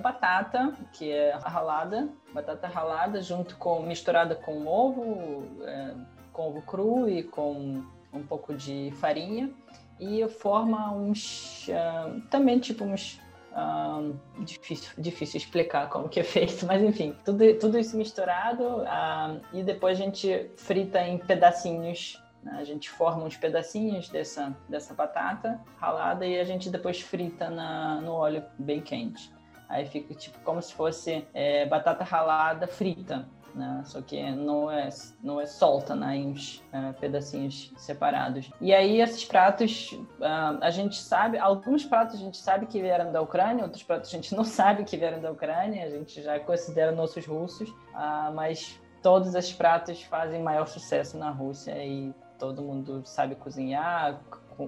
batata 0.00 0.72
que 0.92 1.10
é 1.12 1.32
ralada, 1.36 2.08
batata 2.32 2.66
ralada 2.66 3.20
junto 3.22 3.56
com 3.56 3.82
misturada 3.82 4.34
com 4.34 4.66
ovo, 4.66 5.44
é, 5.64 5.94
com 6.32 6.48
ovo 6.48 6.62
cru 6.62 7.08
e 7.08 7.22
com 7.22 7.84
um 8.12 8.22
pouco 8.26 8.52
de 8.54 8.92
farinha 8.96 9.52
e 10.00 10.26
forma 10.28 10.92
uns 10.92 11.68
uh, 11.68 12.20
também 12.30 12.58
tipo 12.58 12.84
uns 12.84 13.20
uh, 13.52 14.18
difícil 14.42 14.90
difícil 14.96 15.36
explicar 15.36 15.88
como 15.90 16.08
que 16.08 16.20
é 16.20 16.24
feito 16.24 16.66
mas 16.66 16.82
enfim 16.82 17.14
tudo 17.24 17.54
tudo 17.58 17.78
isso 17.78 17.96
misturado 17.96 18.64
uh, 18.64 19.40
e 19.52 19.62
depois 19.62 20.00
a 20.00 20.02
gente 20.02 20.50
frita 20.56 21.00
em 21.00 21.18
pedacinhos 21.18 22.20
né? 22.42 22.56
a 22.58 22.64
gente 22.64 22.88
forma 22.88 23.24
uns 23.24 23.36
pedacinhos 23.36 24.08
dessa 24.08 24.56
dessa 24.68 24.94
batata 24.94 25.60
ralada 25.76 26.26
e 26.26 26.40
a 26.40 26.44
gente 26.44 26.70
depois 26.70 27.00
frita 27.00 27.50
na, 27.50 28.00
no 28.00 28.12
óleo 28.12 28.42
bem 28.58 28.80
quente 28.80 29.30
aí 29.68 29.84
fica 29.84 30.14
tipo 30.14 30.38
como 30.40 30.62
se 30.62 30.72
fosse 30.72 31.26
é, 31.34 31.66
batata 31.66 32.02
ralada 32.04 32.66
frita 32.66 33.28
né? 33.54 33.82
Só 33.84 34.00
que 34.00 34.30
não 34.30 34.70
é, 34.70 34.88
não 35.22 35.40
é 35.40 35.46
solta, 35.46 35.94
né? 35.94 36.16
Em 36.16 36.28
uns 36.28 36.62
uh, 36.72 36.92
pedacinhos 37.00 37.72
separados. 37.76 38.50
E 38.60 38.72
aí 38.72 39.00
esses 39.00 39.24
pratos, 39.24 39.92
uh, 39.92 40.58
a 40.60 40.70
gente 40.70 40.96
sabe, 40.96 41.38
alguns 41.38 41.84
pratos 41.84 42.16
a 42.16 42.18
gente 42.18 42.38
sabe 42.38 42.66
que 42.66 42.80
vieram 42.80 43.12
da 43.12 43.20
Ucrânia, 43.20 43.64
outros 43.64 43.82
pratos 43.82 44.10
a 44.10 44.12
gente 44.12 44.34
não 44.34 44.44
sabe 44.44 44.84
que 44.84 44.96
vieram 44.96 45.20
da 45.20 45.30
Ucrânia, 45.30 45.84
a 45.84 45.90
gente 45.90 46.22
já 46.22 46.38
considera 46.40 46.92
nossos 46.92 47.26
russos, 47.26 47.68
uh, 47.70 48.32
mas 48.34 48.80
todos 49.02 49.34
esses 49.34 49.52
pratos 49.52 50.02
fazem 50.02 50.42
maior 50.42 50.66
sucesso 50.66 51.16
na 51.16 51.30
Rússia 51.30 51.72
e 51.84 52.14
todo 52.38 52.62
mundo 52.62 53.02
sabe 53.04 53.34
cozinhar, 53.34 54.20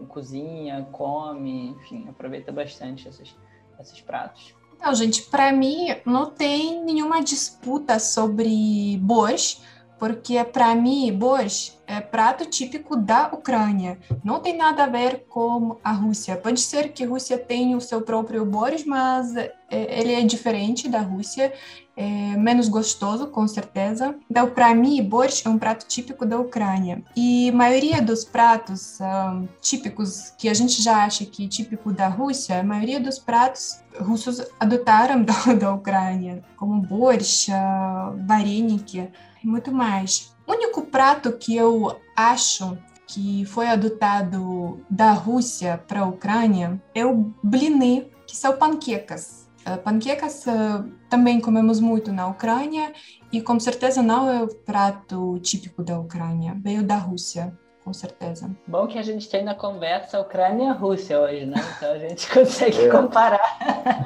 cozinha, 0.08 0.86
come, 0.92 1.68
enfim, 1.70 2.08
aproveita 2.08 2.52
bastante 2.52 3.08
esses, 3.08 3.36
esses 3.80 4.00
pratos. 4.00 4.54
Então, 4.82 4.96
gente, 4.96 5.22
para 5.22 5.52
mim 5.52 5.94
não 6.04 6.28
tem 6.28 6.84
nenhuma 6.84 7.22
disputa 7.22 8.00
sobre 8.00 8.98
boas, 9.00 9.62
porque 9.96 10.42
para 10.42 10.74
mim 10.74 11.16
boas 11.16 11.80
é 11.86 12.00
prato 12.00 12.44
típico 12.46 12.96
da 12.96 13.28
Ucrânia. 13.28 13.96
Não 14.24 14.40
tem 14.40 14.56
nada 14.56 14.82
a 14.82 14.88
ver 14.88 15.24
com 15.28 15.76
a 15.84 15.92
Rússia. 15.92 16.36
Pode 16.36 16.60
ser 16.60 16.92
que 16.92 17.04
a 17.04 17.08
Rússia 17.08 17.38
tenha 17.38 17.76
o 17.76 17.80
seu 17.80 18.02
próprio 18.02 18.44
borscht, 18.44 18.84
mas 18.84 19.36
é, 19.36 19.52
ele 19.70 20.14
é 20.14 20.22
diferente 20.22 20.88
da 20.88 20.98
Rússia, 20.98 21.52
é, 21.96 22.36
menos 22.36 22.68
gostoso, 22.68 23.26
com 23.26 23.46
certeza. 23.46 24.14
Então, 24.30 24.48
para 24.48 24.74
mim, 24.74 25.02
borsch 25.02 25.44
é 25.44 25.48
um 25.48 25.58
prato 25.58 25.86
típico 25.86 26.24
da 26.24 26.38
Ucrânia. 26.38 27.02
E 27.16 27.50
a 27.50 27.52
maioria 27.52 28.00
dos 28.00 28.24
pratos 28.24 28.98
um, 29.00 29.46
típicos 29.60 30.32
que 30.38 30.48
a 30.48 30.54
gente 30.54 30.82
já 30.82 31.04
acha 31.04 31.24
que 31.24 31.44
é 31.44 31.48
típico 31.48 31.92
da 31.92 32.08
Rússia, 32.08 32.60
a 32.60 32.62
maioria 32.62 33.00
dos 33.00 33.18
pratos 33.18 33.82
russos 34.00 34.42
adotaram 34.58 35.22
da, 35.24 35.54
da 35.54 35.72
Ucrânia, 35.72 36.42
como 36.56 36.80
borsch, 36.80 37.48
ah, 37.50 38.14
vareniki 38.26 39.08
e 39.42 39.46
muito 39.46 39.72
mais. 39.72 40.34
O 40.46 40.52
único 40.52 40.82
prato 40.82 41.32
que 41.32 41.54
eu 41.54 41.96
acho 42.16 42.76
que 43.06 43.44
foi 43.44 43.66
adotado 43.68 44.80
da 44.88 45.12
Rússia 45.12 45.82
para 45.86 46.00
a 46.00 46.06
Ucrânia 46.06 46.82
é 46.94 47.04
o 47.04 47.30
blini, 47.42 48.10
que 48.26 48.34
são 48.34 48.56
panquecas 48.56 49.41
Uh, 49.66 49.78
panquecas 49.82 50.44
uh, 50.46 50.90
também 51.08 51.40
comemos 51.40 51.78
muito 51.78 52.12
na 52.12 52.26
Ucrânia 52.26 52.92
e 53.32 53.40
com 53.40 53.60
certeza 53.60 54.02
não 54.02 54.28
é 54.28 54.42
o 54.42 54.48
prato 54.48 55.38
típico 55.38 55.84
da 55.84 55.98
Ucrânia, 55.98 56.56
veio 56.60 56.82
da 56.82 56.96
Rússia 56.96 57.56
com 57.84 57.92
certeza. 57.92 58.50
Bom 58.66 58.86
que 58.86 58.98
a 58.98 59.02
gente 59.02 59.28
tem 59.28 59.42
na 59.42 59.54
conversa 59.54 60.20
Ucrânia 60.20 60.70
e 60.70 60.72
Rússia 60.72 61.20
hoje, 61.20 61.46
né? 61.46 61.56
Então 61.76 61.92
a 61.92 61.98
gente 61.98 62.28
consegue 62.32 62.84
é. 62.84 62.88
comparar. 62.88 63.58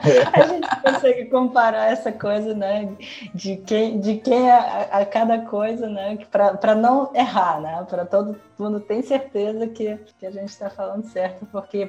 É. 0.04 0.40
A 0.40 0.46
gente 0.46 0.68
consegue 0.80 1.24
comparar 1.26 1.90
essa 1.90 2.10
coisa, 2.10 2.54
né? 2.54 2.96
De 3.34 3.56
quem, 3.56 4.00
de 4.00 4.16
quem 4.16 4.48
é 4.48 4.52
a, 4.52 5.00
a 5.00 5.06
cada 5.06 5.40
coisa, 5.42 5.88
né? 5.88 6.18
Para 6.30 6.74
não 6.74 7.10
errar, 7.14 7.60
né? 7.60 7.86
Para 7.88 8.06
todo 8.06 8.36
mundo 8.58 8.80
ter 8.80 9.02
certeza 9.02 9.66
que, 9.66 9.98
que 10.18 10.26
a 10.26 10.30
gente 10.30 10.48
está 10.48 10.70
falando 10.70 11.04
certo, 11.04 11.46
porque 11.46 11.88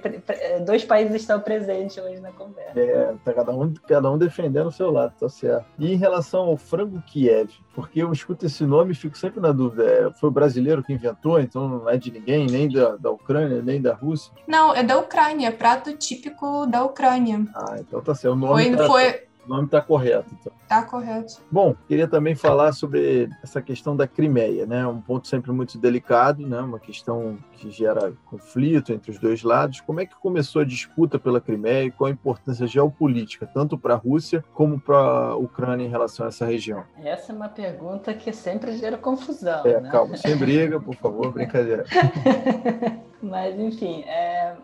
dois 0.66 0.84
países 0.84 1.22
estão 1.22 1.40
presentes 1.40 1.98
hoje 1.98 2.20
na 2.20 2.32
conversa. 2.32 2.80
É, 2.80 3.14
tá 3.24 3.34
cada 3.34 3.52
um, 3.54 3.74
cada 3.88 4.12
um 4.12 4.18
defendendo 4.18 4.68
o 4.68 4.72
seu 4.72 4.92
lado, 4.92 5.14
tá 5.18 5.30
certo. 5.30 5.66
E 5.80 5.94
em 5.94 5.96
relação 5.96 6.42
ao 6.42 6.58
frango 6.58 7.02
Kiev, 7.04 7.50
porque 7.78 8.02
eu 8.02 8.12
escuto 8.12 8.44
esse 8.44 8.66
nome 8.66 8.94
e 8.94 8.96
fico 8.96 9.16
sempre 9.16 9.40
na 9.40 9.52
dúvida, 9.52 9.84
é, 9.84 10.12
foi 10.14 10.30
o 10.30 10.32
brasileiro 10.32 10.84
que 10.84 10.92
inventou, 10.92 11.40
então 11.40 11.70
não 11.70 11.88
é 11.88 11.96
de 11.96 12.10
ninguém, 12.10 12.48
nem 12.48 12.68
da, 12.68 12.96
da 12.96 13.12
Ucrânia, 13.12 13.62
nem 13.62 13.80
da 13.80 13.94
Rússia? 13.94 14.34
Não, 14.48 14.74
é 14.74 14.82
da 14.82 14.98
Ucrânia, 14.98 15.52
prato 15.52 15.96
típico 15.96 16.66
da 16.66 16.84
Ucrânia. 16.84 17.46
Ah, 17.54 17.76
então 17.78 18.02
tá 18.02 18.16
certo. 18.16 18.34
O 18.34 18.36
nome 18.36 18.76
foi, 18.76 18.88
foi, 18.88 19.27
o 19.48 19.50
nome 19.50 19.66
está 19.66 19.82
correto. 19.82 20.36
Então. 20.40 20.54
Tá 20.68 20.84
correto. 20.84 21.42
Bom, 21.50 21.74
queria 21.88 22.08
também 22.08 22.36
falar 22.36 22.74
sobre 22.74 23.30
essa 23.42 23.62
questão 23.62 23.96
da 23.96 24.06
Crimeia, 24.06 24.66
né? 24.66 24.86
Um 24.86 25.00
ponto 25.00 25.28
sempre 25.28 25.52
muito 25.52 25.78
delicado, 25.78 26.46
né? 26.46 26.60
Uma 26.60 26.80
questão 26.80 27.38
que 27.54 27.72
gera 27.72 28.14
conflito 28.26 28.92
entre 28.92 29.10
os 29.10 29.18
dois 29.18 29.42
lados. 29.44 29.80
Como 29.82 30.02
é 30.02 30.06
que 30.06 30.16
começou 30.16 30.62
a 30.62 30.66
disputa 30.66 31.18
pela 31.18 31.40
Crimeia 31.40 31.86
e 31.86 31.92
qual 31.92 32.10
a 32.10 32.12
importância 32.12 32.68
geopolítica, 32.68 33.48
tanto 33.48 33.78
para 33.78 33.94
a 33.94 33.98
Rússia 33.98 34.44
como 34.54 34.80
para 34.80 34.98
a 34.98 35.36
Ucrânia 35.36 35.86
em 35.86 35.90
relação 35.90 36.26
a 36.26 36.30
essa 36.30 36.46
região? 36.46 36.84
Essa 36.98 37.32
é 37.32 37.36
uma 37.36 37.50
pergunta 37.50 38.14
que 38.14 38.34
sempre 38.34 38.78
gera 38.78 38.98
confusão. 38.98 39.66
É, 39.66 39.80
né? 39.80 39.90
calma, 39.90 40.18
sem 40.18 40.36
briga, 40.36 40.80
por 40.80 40.96
favor, 40.96 41.32
brincadeira. 41.34 41.86
Mas, 43.22 43.58
enfim, 43.58 44.04
é, 44.04 44.56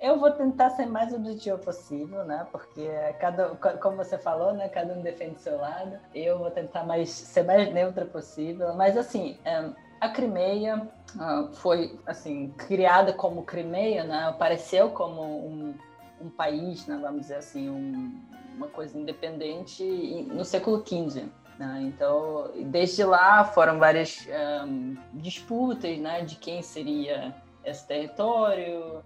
eu 0.00 0.18
vou 0.18 0.30
tentar 0.30 0.70
ser 0.70 0.86
mais 0.86 1.12
objetivo 1.12 1.58
possível, 1.58 2.24
né? 2.24 2.46
Porque 2.50 2.88
cada, 3.18 3.50
como 3.80 3.96
você 3.96 4.18
falou, 4.18 4.52
né? 4.52 4.68
Cada 4.68 4.94
um 4.94 5.02
defende 5.02 5.40
seu 5.40 5.56
lado. 5.58 5.98
Eu 6.14 6.38
vou 6.38 6.50
tentar 6.50 6.84
mais 6.84 7.10
ser 7.10 7.44
mais 7.44 7.72
neutra 7.72 8.04
possível. 8.04 8.74
Mas 8.74 8.96
assim, 8.96 9.38
é, 9.44 9.70
a 10.00 10.08
Crimeia 10.08 10.88
ah, 11.18 11.48
foi 11.54 11.98
assim 12.06 12.52
criada 12.56 13.12
como 13.12 13.42
Crimeia, 13.42 14.04
né? 14.04 14.24
Apareceu 14.28 14.90
como 14.90 15.22
um, 15.22 15.74
um 16.20 16.30
país, 16.30 16.86
né? 16.86 16.98
Vamos 17.00 17.22
dizer 17.22 17.36
assim, 17.36 17.70
um, 17.70 18.20
uma 18.56 18.68
coisa 18.68 18.98
independente 18.98 19.82
no 20.30 20.44
século 20.44 20.84
XV. 20.86 21.26
Né? 21.58 21.84
Então, 21.84 22.50
desde 22.66 23.02
lá 23.02 23.44
foram 23.44 23.78
várias 23.78 24.28
um, 24.66 24.96
disputas, 25.14 25.98
né? 25.98 26.22
De 26.22 26.36
quem 26.36 26.60
seria 26.60 27.34
esse 27.64 27.86
território 27.86 29.02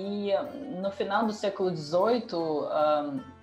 e 0.00 0.32
no 0.80 0.92
final 0.92 1.26
do 1.26 1.32
século 1.32 1.74
XVIII, 1.74 2.30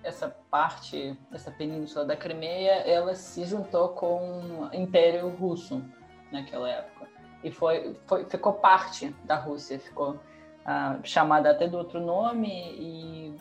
essa 0.02 0.34
parte, 0.50 1.14
essa 1.30 1.50
península 1.50 2.02
da 2.06 2.16
Crimeia, 2.16 2.76
ela 2.88 3.14
se 3.14 3.44
juntou 3.44 3.90
com 3.90 4.62
o 4.62 4.70
Império 4.72 5.28
Russo 5.28 5.84
naquela 6.32 6.70
época. 6.70 7.08
E 7.44 7.50
foi, 7.50 7.94
foi 8.06 8.24
ficou 8.24 8.54
parte 8.54 9.14
da 9.24 9.36
Rússia, 9.36 9.78
ficou 9.78 10.12
uh, 10.12 10.98
chamada 11.02 11.50
até 11.50 11.68
do 11.68 11.76
outro 11.76 12.00
nome 12.00 12.48
e 12.48 13.36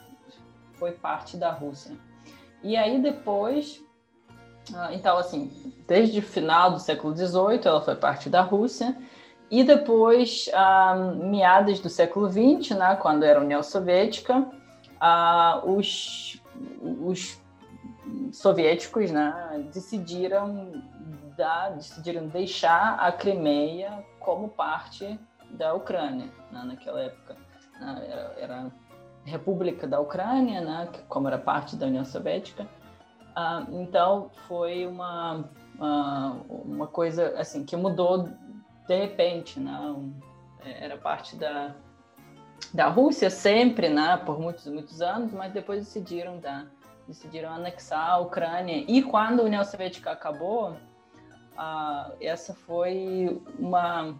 foi 0.73 0.91
parte 0.91 1.37
da 1.37 1.51
Rússia. 1.51 1.95
E 2.61 2.75
aí 2.75 3.01
depois, 3.01 3.81
uh, 4.71 4.91
então 4.91 5.17
assim, 5.17 5.73
desde 5.87 6.19
o 6.19 6.21
final 6.21 6.71
do 6.71 6.79
século 6.79 7.15
XVIII, 7.15 7.61
ela 7.63 7.81
foi 7.81 7.95
parte 7.95 8.29
da 8.29 8.41
Rússia, 8.41 8.93
e 9.59 9.63
depois, 9.63 10.49
um, 10.53 11.29
meados 11.29 11.79
do 11.79 11.87
século 11.87 12.29
XX, 12.29 12.75
né, 12.77 12.97
quando 12.97 13.23
era 13.23 13.39
a 13.39 13.41
União 13.41 13.63
Soviética, 13.63 14.39
uh, 14.39 15.71
os, 15.71 16.41
os 16.81 17.41
soviéticos 18.33 19.11
né, 19.11 19.65
decidiram, 19.73 20.71
dar, 21.37 21.69
decidiram 21.69 22.27
deixar 22.27 22.95
a 22.99 23.11
Crimeia 23.13 24.03
como 24.19 24.49
parte 24.49 25.17
da 25.51 25.73
Ucrânia 25.73 26.29
né, 26.51 26.63
naquela 26.65 26.99
época. 26.99 27.37
Né, 27.79 28.07
era, 28.09 28.35
era 28.37 28.71
República 29.23 29.87
da 29.87 30.01
Ucrânia, 30.01 30.59
né, 30.59 30.89
como 31.07 31.29
era 31.29 31.37
parte 31.37 31.77
da 31.77 31.85
União 31.85 32.03
Soviética. 32.03 32.67
Uh, 33.37 33.81
então 33.81 34.31
foi 34.47 34.85
uma, 34.85 35.45
uma, 35.77 36.41
uma 36.49 36.87
coisa 36.87 37.33
assim 37.37 37.63
que 37.63 37.77
mudou 37.77 38.29
de 38.87 38.95
repente, 38.95 39.59
não 39.59 40.13
é, 40.63 40.85
era 40.85 40.97
parte 40.97 41.35
da, 41.35 41.75
da 42.73 42.87
Rússia 42.87 43.29
sempre, 43.29 43.89
né, 43.89 44.17
por 44.25 44.39
muitos 44.39 44.65
muitos 44.67 45.01
anos, 45.01 45.31
mas 45.31 45.53
depois 45.53 45.79
decidiram 45.79 46.39
dar, 46.39 46.67
decidiram 47.07 47.53
anexar 47.53 48.11
a 48.11 48.17
Ucrânia. 48.17 48.83
E 48.87 49.01
quando 49.01 49.41
a 49.41 49.43
União 49.43 49.63
Soviética 49.63 50.11
acabou, 50.11 50.75
ah, 51.57 52.11
essa 52.19 52.53
foi 52.53 53.41
uma 53.59 54.15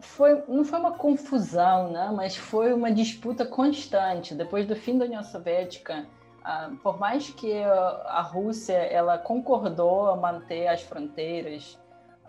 foi, 0.00 0.44
não 0.46 0.62
foi 0.62 0.78
uma 0.78 0.92
confusão, 0.92 1.90
né? 1.90 2.12
mas 2.14 2.36
foi 2.36 2.72
uma 2.72 2.92
disputa 2.92 3.46
constante. 3.46 4.34
Depois 4.34 4.66
do 4.66 4.76
fim 4.76 4.98
da 4.98 5.06
União 5.06 5.22
Soviética, 5.22 6.06
por 6.82 6.98
mais 6.98 7.30
que 7.30 7.62
a 7.62 8.20
Rússia 8.20 8.74
ela 8.74 9.16
concordou 9.16 10.08
a 10.08 10.16
manter 10.16 10.68
as 10.68 10.82
fronteiras 10.82 11.78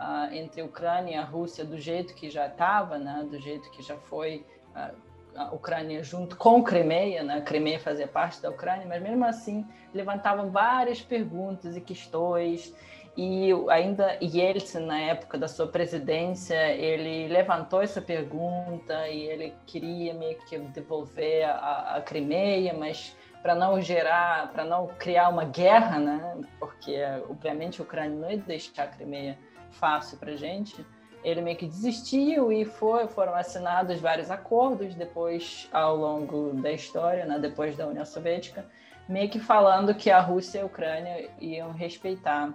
ah, 0.01 0.29
entre 0.31 0.61
a 0.61 0.65
Ucrânia 0.65 1.11
e 1.11 1.15
a 1.15 1.23
Rússia 1.23 1.63
do 1.63 1.77
jeito 1.77 2.15
que 2.15 2.27
já 2.27 2.47
estava, 2.47 2.97
né? 2.97 3.23
do 3.29 3.39
jeito 3.39 3.69
que 3.69 3.83
já 3.83 3.95
foi 3.95 4.43
ah, 4.73 4.91
a 5.35 5.53
Ucrânia 5.53 6.03
junto 6.03 6.35
com 6.35 6.57
a 6.57 6.63
Crimeia, 6.63 7.21
né? 7.21 7.35
a 7.35 7.41
Crimeia 7.41 7.79
fazia 7.79 8.07
parte 8.07 8.41
da 8.41 8.49
Ucrânia, 8.49 8.87
mas 8.87 8.99
mesmo 8.99 9.23
assim 9.23 9.63
levantavam 9.93 10.49
várias 10.49 11.01
perguntas 11.01 11.77
e 11.77 11.81
questões 11.81 12.73
e 13.15 13.49
ainda 13.69 14.17
Yeltsin, 14.21 14.85
na 14.85 14.99
época 14.99 15.37
da 15.37 15.47
sua 15.47 15.67
presidência, 15.67 16.73
ele 16.73 17.27
levantou 17.27 17.81
essa 17.81 18.01
pergunta 18.01 19.07
e 19.07 19.21
ele 19.23 19.53
queria 19.67 20.13
meio 20.13 20.37
que 20.39 20.57
devolver 20.57 21.43
a, 21.43 21.97
a 21.97 22.01
Crimeia, 22.01 22.73
mas 22.73 23.15
para 23.41 23.53
não 23.53 23.81
gerar, 23.81 24.51
para 24.51 24.63
não 24.63 24.87
criar 24.87 25.29
uma 25.29 25.43
guerra, 25.43 25.99
né? 25.99 26.41
Porque 26.57 26.97
obviamente 27.29 27.81
a 27.81 27.83
Ucrânia 27.83 28.17
não 28.17 28.31
ia 28.31 28.37
deixar 28.37 28.83
a 28.83 28.87
Crimeia 28.87 29.37
fácil 29.71 30.17
para 30.17 30.35
gente. 30.35 30.85
Ele 31.23 31.41
meio 31.41 31.57
que 31.57 31.67
desistiu 31.67 32.51
e 32.51 32.65
foi, 32.65 33.07
foram 33.07 33.35
assinados 33.35 33.99
vários 33.99 34.31
acordos 34.31 34.95
depois 34.95 35.69
ao 35.71 35.95
longo 35.95 36.53
da 36.61 36.71
história, 36.71 37.25
né? 37.25 37.37
Depois 37.37 37.77
da 37.77 37.87
União 37.87 38.05
Soviética, 38.05 38.65
meio 39.07 39.29
que 39.29 39.39
falando 39.39 39.93
que 39.93 40.09
a 40.09 40.19
Rússia 40.19 40.59
e 40.59 40.61
a 40.61 40.65
Ucrânia 40.65 41.29
iam 41.39 41.71
respeitar 41.71 42.53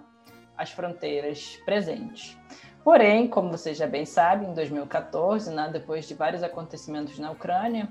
as 0.57 0.71
fronteiras 0.71 1.57
presentes. 1.65 2.37
Porém, 2.83 3.29
como 3.29 3.51
vocês 3.51 3.77
já 3.77 3.87
bem 3.87 4.05
sabem, 4.05 4.51
em 4.51 4.55
2014, 4.55 5.53
né, 5.53 5.69
depois 5.73 6.07
de 6.07 6.15
vários 6.15 6.43
acontecimentos 6.43 7.19
na 7.19 7.31
Ucrânia, 7.33 7.89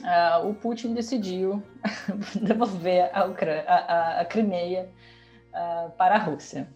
uh, 0.00 0.48
o 0.48 0.54
Putin 0.54 0.94
decidiu 0.94 1.62
devolver 2.42 3.08
a, 3.12 3.22
a, 3.68 4.20
a 4.20 4.24
Crimeia 4.24 4.90
uh, 5.50 5.90
para 5.92 6.16
a 6.16 6.18
Rússia. 6.18 6.68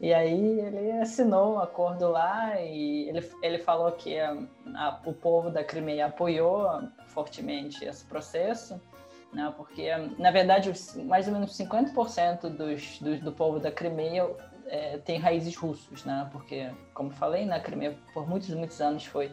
E 0.00 0.14
aí 0.14 0.60
ele 0.60 0.92
assinou 0.92 1.54
um 1.54 1.60
acordo 1.60 2.08
lá 2.08 2.60
e 2.60 3.08
ele, 3.08 3.28
ele 3.42 3.58
falou 3.58 3.90
que 3.92 4.18
a, 4.18 4.36
a, 4.74 5.00
o 5.04 5.12
povo 5.12 5.50
da 5.50 5.64
Crimeia 5.64 6.06
apoiou 6.06 6.82
fortemente 7.08 7.84
esse 7.84 8.04
processo, 8.04 8.80
né, 9.32 9.52
porque, 9.56 9.90
na 10.16 10.30
verdade, 10.30 10.72
mais 11.04 11.26
ou 11.26 11.34
menos 11.34 11.56
50% 11.58 12.48
dos, 12.48 12.98
dos, 13.00 13.20
do 13.20 13.32
povo 13.32 13.58
da 13.58 13.72
Crimeia 13.72 14.30
é, 14.66 14.98
tem 14.98 15.18
raízes 15.18 15.56
russas, 15.56 16.04
né? 16.04 16.28
Porque, 16.30 16.70
como 16.94 17.10
falei, 17.10 17.44
na 17.44 17.56
né, 17.56 17.60
Crimeia 17.60 17.98
por 18.14 18.28
muitos 18.28 18.50
muitos 18.50 18.80
anos 18.80 19.04
foi 19.04 19.32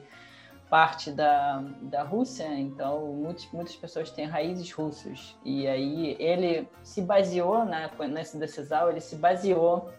parte 0.69 1.11
da, 1.11 1.63
da 1.81 2.03
Rússia, 2.03 2.47
então 2.57 3.05
muitos, 3.13 3.47
muitas 3.51 3.75
pessoas 3.75 4.09
têm 4.09 4.25
raízes 4.25 4.71
russas. 4.71 5.37
E 5.45 5.67
aí 5.67 6.15
ele 6.19 6.67
se 6.83 7.01
baseou, 7.01 7.65
né, 7.65 7.89
nessa 8.09 8.37
decisão, 8.37 8.89
ele 8.89 9.01
se 9.01 9.15
baseou 9.15 9.89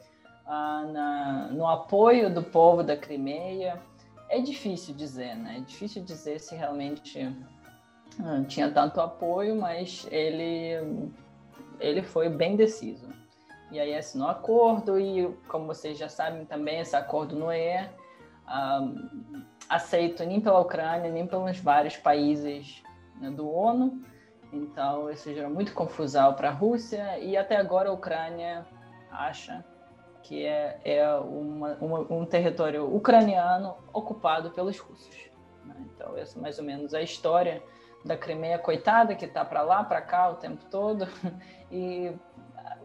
ah, 0.46 0.85
na, 0.92 1.48
no 1.48 1.66
apoio 1.66 2.32
do 2.32 2.42
povo 2.42 2.82
da 2.82 2.96
Crimeia. 2.96 3.80
É 4.28 4.40
difícil 4.40 4.94
dizer, 4.94 5.37
né? 5.37 5.59
É 5.59 5.61
difícil 5.61 6.02
dizer 6.02 6.40
se 6.40 6.54
realmente 6.54 7.35
ah, 8.20 8.42
tinha 8.46 8.70
tanto 8.70 9.00
apoio, 9.00 9.56
mas 9.56 10.06
ele, 10.11 11.11
ele 11.80 12.02
foi 12.02 12.28
bem 12.28 12.56
deciso 12.56 13.16
e 13.70 13.80
aí 13.80 13.94
assinou 13.96 14.28
acordo 14.28 14.98
e, 14.98 15.28
como 15.48 15.66
vocês 15.66 15.98
já 15.98 16.09
sabem 16.09 16.44
também, 16.44 16.80
esse 16.80 16.94
acordo 16.94 17.37
não 17.37 17.50
é 17.50 17.90
um, 18.48 19.44
aceito 19.68 20.24
nem 20.24 20.40
pela 20.40 20.61
Ucrânia, 20.61 21.11
nem 21.11 21.26
pelos 21.26 21.59
vários 21.59 21.96
países 21.96 22.82
né, 23.20 23.30
do 23.30 23.50
ONU. 23.50 24.02
Então, 24.52 25.11
isso 25.11 25.32
gerou 25.35 25.50
muito 25.50 25.74
confusão 25.74 26.32
para 26.35 26.48
a 26.48 26.52
Rússia 26.52 27.18
e 27.18 27.37
até 27.37 27.56
agora 27.56 27.88
a 27.88 27.92
Ucrânia 27.92 28.64
acha 29.11 29.64
que 30.26 30.44
é, 30.44 30.80
é 30.84 31.08
uma, 31.14 31.74
uma, 31.80 32.00
um 32.12 32.26
território 32.26 32.92
ucraniano 32.92 33.76
ocupado 33.92 34.50
pelos 34.50 34.76
russos. 34.76 35.30
Né? 35.64 35.74
Então, 35.94 36.16
essa 36.16 36.36
é 36.36 36.42
mais 36.42 36.58
ou 36.58 36.64
menos 36.64 36.92
a 36.94 37.00
história 37.00 37.62
da 38.04 38.16
Crimeia 38.16 38.58
coitada, 38.58 39.14
que 39.14 39.24
está 39.24 39.44
para 39.44 39.62
lá, 39.62 39.84
para 39.84 40.00
cá 40.00 40.28
o 40.30 40.34
tempo 40.34 40.64
todo, 40.68 41.06
e 41.70 42.12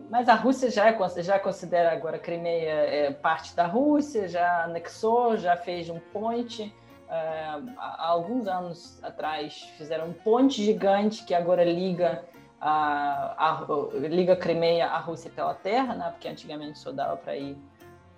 mas 0.07 0.29
a 0.29 0.35
Rússia 0.35 0.69
já, 0.69 0.89
é, 0.89 1.23
já 1.23 1.39
considera 1.39 1.91
agora 1.91 2.17
a 2.17 2.19
Crimeia 2.19 2.69
é, 2.69 3.11
parte 3.11 3.55
da 3.55 3.65
Rússia, 3.65 4.27
já 4.27 4.65
anexou, 4.65 5.37
já 5.37 5.57
fez 5.57 5.89
um 5.89 5.99
ponte. 5.99 6.73
É, 7.09 7.45
há 7.77 8.07
alguns 8.07 8.47
anos 8.47 9.03
atrás 9.03 9.61
fizeram 9.77 10.07
um 10.07 10.13
ponte 10.13 10.63
gigante 10.63 11.25
que 11.25 11.33
agora 11.33 11.63
liga 11.63 12.23
a, 12.61 13.33
a, 13.37 13.67
liga 14.07 14.35
Crimeia 14.35 14.87
à 14.87 14.99
Rússia 14.99 15.31
pela 15.33 15.55
terra, 15.55 15.95
né? 15.95 16.09
porque 16.11 16.27
antigamente 16.27 16.77
só 16.77 16.91
dava 16.91 17.17
para 17.17 17.35
ir 17.35 17.57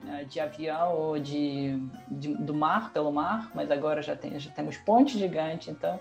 né, 0.04 0.26
de 0.26 0.40
avião 0.40 0.96
ou 0.98 1.18
de, 1.18 1.80
de, 2.10 2.36
do 2.36 2.54
mar, 2.54 2.92
pelo 2.92 3.12
mar, 3.12 3.50
mas 3.56 3.72
agora 3.72 4.02
já, 4.02 4.16
tem, 4.16 4.38
já 4.38 4.52
temos 4.52 4.76
ponte 4.76 5.18
gigante, 5.18 5.72
então 5.72 5.98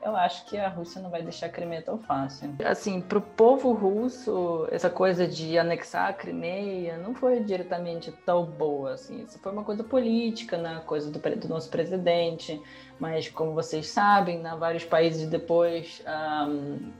eu 0.00 0.14
acho 0.14 0.44
que 0.46 0.56
a 0.56 0.68
Rússia 0.68 1.02
não 1.02 1.10
vai 1.10 1.22
deixar 1.22 1.46
a 1.46 1.48
Crimeia 1.48 1.82
tão 1.82 1.98
fácil. 1.98 2.54
Assim, 2.64 3.00
para 3.00 3.18
o 3.18 3.20
povo 3.20 3.72
russo, 3.72 4.68
essa 4.70 4.88
coisa 4.88 5.26
de 5.26 5.58
anexar 5.58 6.10
a 6.10 6.12
Crimeia 6.12 6.96
não 6.98 7.14
foi 7.14 7.40
diretamente 7.40 8.12
tão 8.24 8.44
boa. 8.44 8.92
Assim. 8.92 9.24
Isso 9.24 9.38
foi 9.40 9.50
uma 9.50 9.64
coisa 9.64 9.82
política, 9.82 10.56
né? 10.56 10.80
coisa 10.86 11.10
do, 11.10 11.18
do 11.18 11.48
nosso 11.48 11.68
presidente. 11.68 12.60
Mas, 12.98 13.28
como 13.28 13.54
vocês 13.54 13.88
sabem, 13.88 14.38
né, 14.38 14.56
vários 14.58 14.84
países 14.84 15.28
depois 15.28 16.02
um, 16.48 16.92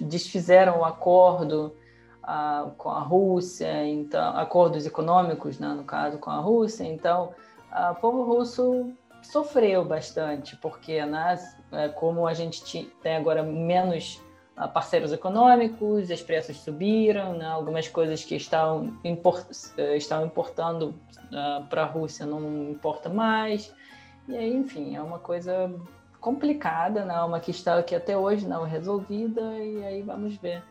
desfizeram 0.00 0.80
o 0.80 0.84
acordo 0.84 1.74
uh, 2.22 2.70
com 2.72 2.90
a 2.90 3.00
Rússia, 3.00 3.86
então, 3.86 4.36
acordos 4.36 4.86
econômicos, 4.86 5.58
né, 5.58 5.68
no 5.68 5.84
caso, 5.84 6.18
com 6.18 6.30
a 6.30 6.38
Rússia. 6.38 6.84
Então, 6.84 7.32
uh, 7.72 7.92
o 7.92 7.94
povo 7.96 8.22
russo 8.24 8.92
sofreu 9.22 9.84
bastante, 9.84 10.56
porque 10.56 11.04
né, 11.04 11.38
é, 11.70 11.88
como 11.88 12.26
a 12.26 12.34
gente 12.34 12.84
tem 13.02 13.16
agora 13.16 13.42
menos 13.42 14.20
ah, 14.56 14.68
parceiros 14.68 15.12
econômicos, 15.12 16.10
os 16.10 16.22
preços 16.22 16.58
subiram, 16.58 17.34
né, 17.34 17.46
algumas 17.46 17.88
coisas 17.88 18.24
que 18.24 18.34
estão, 18.34 18.98
import, 19.04 19.46
eh, 19.78 19.96
estão 19.96 20.26
importando 20.26 20.94
uh, 21.28 21.64
para 21.68 21.84
a 21.84 21.86
Rússia 21.86 22.26
não 22.26 22.70
importa 22.70 23.08
mais, 23.08 23.72
e 24.28 24.36
aí, 24.36 24.54
enfim, 24.54 24.94
é 24.94 25.00
uma 25.00 25.18
coisa 25.18 25.74
complicada, 26.22 27.04
né, 27.04 27.20
uma 27.20 27.40
questão 27.40 27.82
que 27.82 27.94
até 27.94 28.16
hoje 28.16 28.48
não 28.48 28.64
é 28.64 28.68
resolvida, 28.70 29.42
e 29.58 29.84
aí 29.84 30.02
vamos 30.02 30.36
ver 30.36 30.62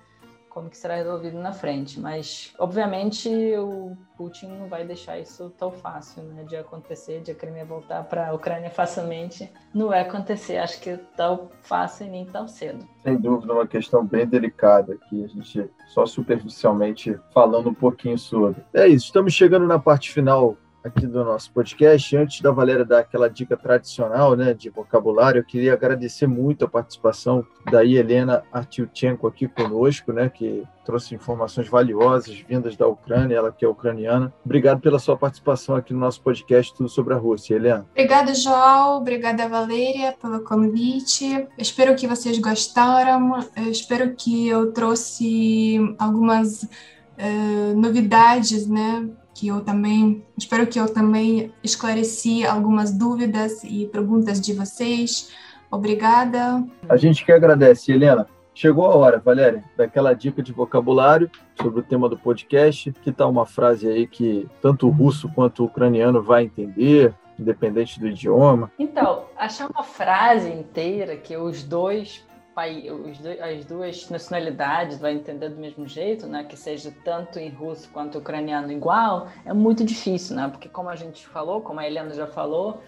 como 0.50 0.70
que 0.70 0.78
será 0.78 0.96
resolvido 0.96 1.38
na 1.38 1.52
frente. 1.52 2.00
Mas, 2.00 2.54
obviamente, 2.60 3.30
o 3.58 3.98
Putin 4.18 4.48
não 4.48 4.68
vai 4.68 4.86
deixar 4.86 5.18
isso 5.18 5.50
tão 5.58 5.72
fácil 5.72 6.24
né, 6.24 6.44
de 6.44 6.56
acontecer, 6.56 7.22
de 7.22 7.32
a 7.32 7.36
Crimeia 7.36 7.66
voltar 7.66 8.04
para 8.04 8.30
a 8.30 8.34
Ucrânia 8.34 8.70
facilmente. 8.70 9.50
Não 9.74 9.88
vai 9.88 10.02
acontecer, 10.02 10.58
acho 10.58 10.80
que 10.82 10.98
tão 11.16 11.50
fácil 11.62 12.08
e 12.08 12.10
nem 12.10 12.26
tão 12.26 12.48
cedo. 12.48 12.86
Sem 13.02 13.18
dúvida, 13.18 13.54
uma 13.54 13.68
questão 13.68 14.06
bem 14.06 14.28
delicada 14.28 14.98
que 15.10 15.24
a 15.24 15.28
gente 15.28 15.70
só 15.88 16.06
superficialmente 16.06 17.18
falando 17.34 17.70
um 17.70 17.74
pouquinho 17.74 18.18
sobre. 18.18 18.62
É 18.74 18.88
isso, 18.88 19.06
estamos 19.06 19.34
chegando 19.34 19.66
na 19.66 19.80
parte 19.80 20.12
final 20.12 20.58
aqui 20.84 21.06
do 21.06 21.24
nosso 21.24 21.52
podcast. 21.52 22.18
Antes 22.18 22.42
da 22.42 22.52
Valéria 22.52 22.84
dar 22.84 23.00
aquela 23.00 23.30
dica 23.30 23.56
tradicional 23.56 24.36
né, 24.36 24.54
de 24.54 24.70
vocabulário, 24.70 25.40
eu 25.40 25.44
queria 25.44 25.74
agradecer 25.74 26.28
muito 26.28 26.66
a 26.66 26.68
participação 26.68 27.46
da 27.72 27.86
Helena 27.86 28.44
Artiuchenko 28.52 29.28
aqui 29.28 29.48
conosco, 29.48 30.12
né, 30.12 30.30
que 30.30 30.64
trouxe 30.84 31.14
informações 31.14 31.68
valiosas 31.70 32.44
vindas 32.48 32.76
da 32.76 32.88
Ucrânia, 32.88 33.36
ela 33.36 33.52
que 33.52 33.64
é 33.64 33.68
ucraniana. 33.68 34.34
Obrigado 34.44 34.82
pela 34.82 34.98
sua 34.98 35.16
participação 35.16 35.76
aqui 35.76 35.94
no 35.94 36.00
nosso 36.00 36.22
podcast 36.22 36.76
Tudo 36.76 36.90
sobre 36.90 37.14
a 37.14 37.18
Rússia, 37.18 37.56
Helena. 37.56 37.86
Obrigada, 37.92 38.34
João. 38.34 38.98
Obrigada, 38.98 39.48
Valéria, 39.48 40.16
pelo 40.20 40.44
convite. 40.44 41.48
Espero 41.58 41.96
que 41.96 42.08
vocês 42.08 42.40
gostaram. 42.40 43.40
Eu 43.56 43.72
espero 43.72 44.16
que 44.16 44.48
eu 44.48 44.72
trouxe 44.72 45.96
algumas 46.00 46.64
uh, 46.64 47.76
novidades, 47.76 48.68
né, 48.68 49.08
que 49.42 49.48
eu 49.48 49.62
também 49.62 50.24
espero 50.38 50.68
que 50.68 50.80
eu 50.80 50.94
também 50.94 51.52
esclareci 51.64 52.46
algumas 52.46 52.96
dúvidas 52.96 53.64
e 53.64 53.88
perguntas 53.88 54.40
de 54.40 54.54
vocês. 54.54 55.32
Obrigada. 55.72 56.64
A 56.88 56.96
gente 56.96 57.26
que 57.26 57.32
agradece, 57.32 57.92
Helena. 57.92 58.28
Chegou 58.54 58.86
a 58.86 58.96
hora, 58.96 59.18
Valéria, 59.18 59.64
daquela 59.76 60.14
dica 60.14 60.44
de 60.44 60.54
vocabulário 60.54 61.28
sobre 61.60 61.80
o 61.80 61.84
tema 61.84 62.08
do 62.08 62.16
podcast. 62.16 62.92
Que 63.02 63.12
tal 63.12 63.32
uma 63.32 63.48
frase 63.48 63.88
aí 63.88 64.06
que 64.06 64.48
tanto 64.62 64.88
o 64.88 64.92
russo 64.92 65.28
quanto 65.34 65.64
o 65.64 65.66
ucraniano 65.66 66.22
vai 66.22 66.44
entender, 66.44 67.12
independente 67.40 68.00
do 68.00 68.10
idioma? 68.10 68.72
Então, 68.78 69.24
achar 69.36 69.72
uma 69.72 69.84
frase 69.84 70.50
inteira 70.50 71.18
que 71.18 71.36
os 71.36 71.64
dois 71.64 72.24
as 72.56 73.66
duas 73.66 74.10
nacionalidades 74.10 75.00
vai 75.00 75.14
entender 75.14 75.50
do 75.50 75.58
mesmo 75.58 75.88
jeito, 75.88 76.28
né? 76.28 76.44
Que 76.44 76.58
seja 76.58 76.94
tanto 77.04 77.40
em 77.40 77.50
russo 77.50 77.90
quanto 77.92 78.18
ucraniano 78.18 78.72
igual, 78.72 79.28
é 79.46 79.54
muito 79.54 79.84
difícil, 79.84 80.36
né? 80.36 80.50
Porque 80.50 80.68
como 80.70 80.90
a 80.90 80.96
gente 80.96 81.26
falou, 81.28 81.62
como 81.62 81.80
a 81.80 81.88
Helena 81.88 82.14
já 82.14 82.28
falou, 82.28 82.82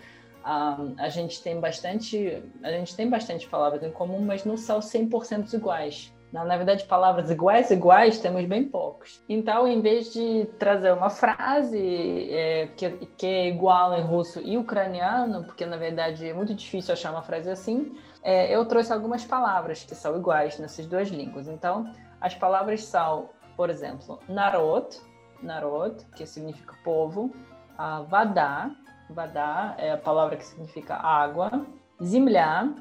Um, 0.46 0.96
a 1.00 1.08
gente 1.08 1.42
tem 1.42 1.58
bastante 1.58 2.44
a 2.62 2.70
gente 2.70 2.94
tem 2.98 3.10
bastante 3.10 3.48
palavras 3.48 3.82
em 3.82 3.92
comum, 3.92 4.20
mas 4.20 4.44
não 4.44 4.58
são 4.58 4.80
100% 4.82 5.54
iguais. 5.54 6.14
Na, 6.34 6.58
verdade, 6.58 6.84
palavras 6.86 7.30
iguais 7.30 7.70
iguais 7.70 8.18
temos 8.18 8.44
bem 8.46 8.68
poucos. 8.68 9.24
Então, 9.30 9.68
em 9.68 9.80
vez 9.82 10.12
de 10.12 10.46
trazer 10.58 10.92
uma 10.92 11.12
frase 11.12 12.28
é, 12.32 12.68
que, 12.76 12.90
que 13.16 13.28
é 13.28 13.48
igual 13.50 13.94
em 13.94 14.02
russo 14.02 14.42
e 14.42 14.58
ucraniano, 14.58 15.44
porque 15.44 15.64
na 15.64 15.78
verdade 15.78 16.28
é 16.28 16.34
muito 16.34 16.56
difícil 16.56 16.94
achar 16.94 17.12
uma 17.12 17.22
frase 17.22 17.52
assim, 17.52 17.96
é, 18.24 18.54
eu 18.54 18.66
trouxe 18.66 18.92
algumas 18.92 19.24
palavras 19.24 19.84
que 19.84 19.94
são 19.94 20.18
iguais 20.18 20.58
nessas 20.58 20.88
duas 20.88 21.10
línguas. 21.10 21.48
Então, 21.48 21.94
as 22.20 22.34
palavras 22.34 22.84
são, 22.84 23.30
por 23.56 23.70
exemplo, 23.70 24.18
narod, 24.28 24.88
narod, 25.40 26.04
que 26.16 26.26
significa 26.26 26.74
povo, 26.84 27.32
a 27.78 28.02
vadá, 28.02 28.72
é 29.78 29.92
a 29.92 29.98
palavra 29.98 30.36
que 30.36 30.46
significa 30.46 30.96
água, 30.96 31.64
zimlha, 32.04 32.74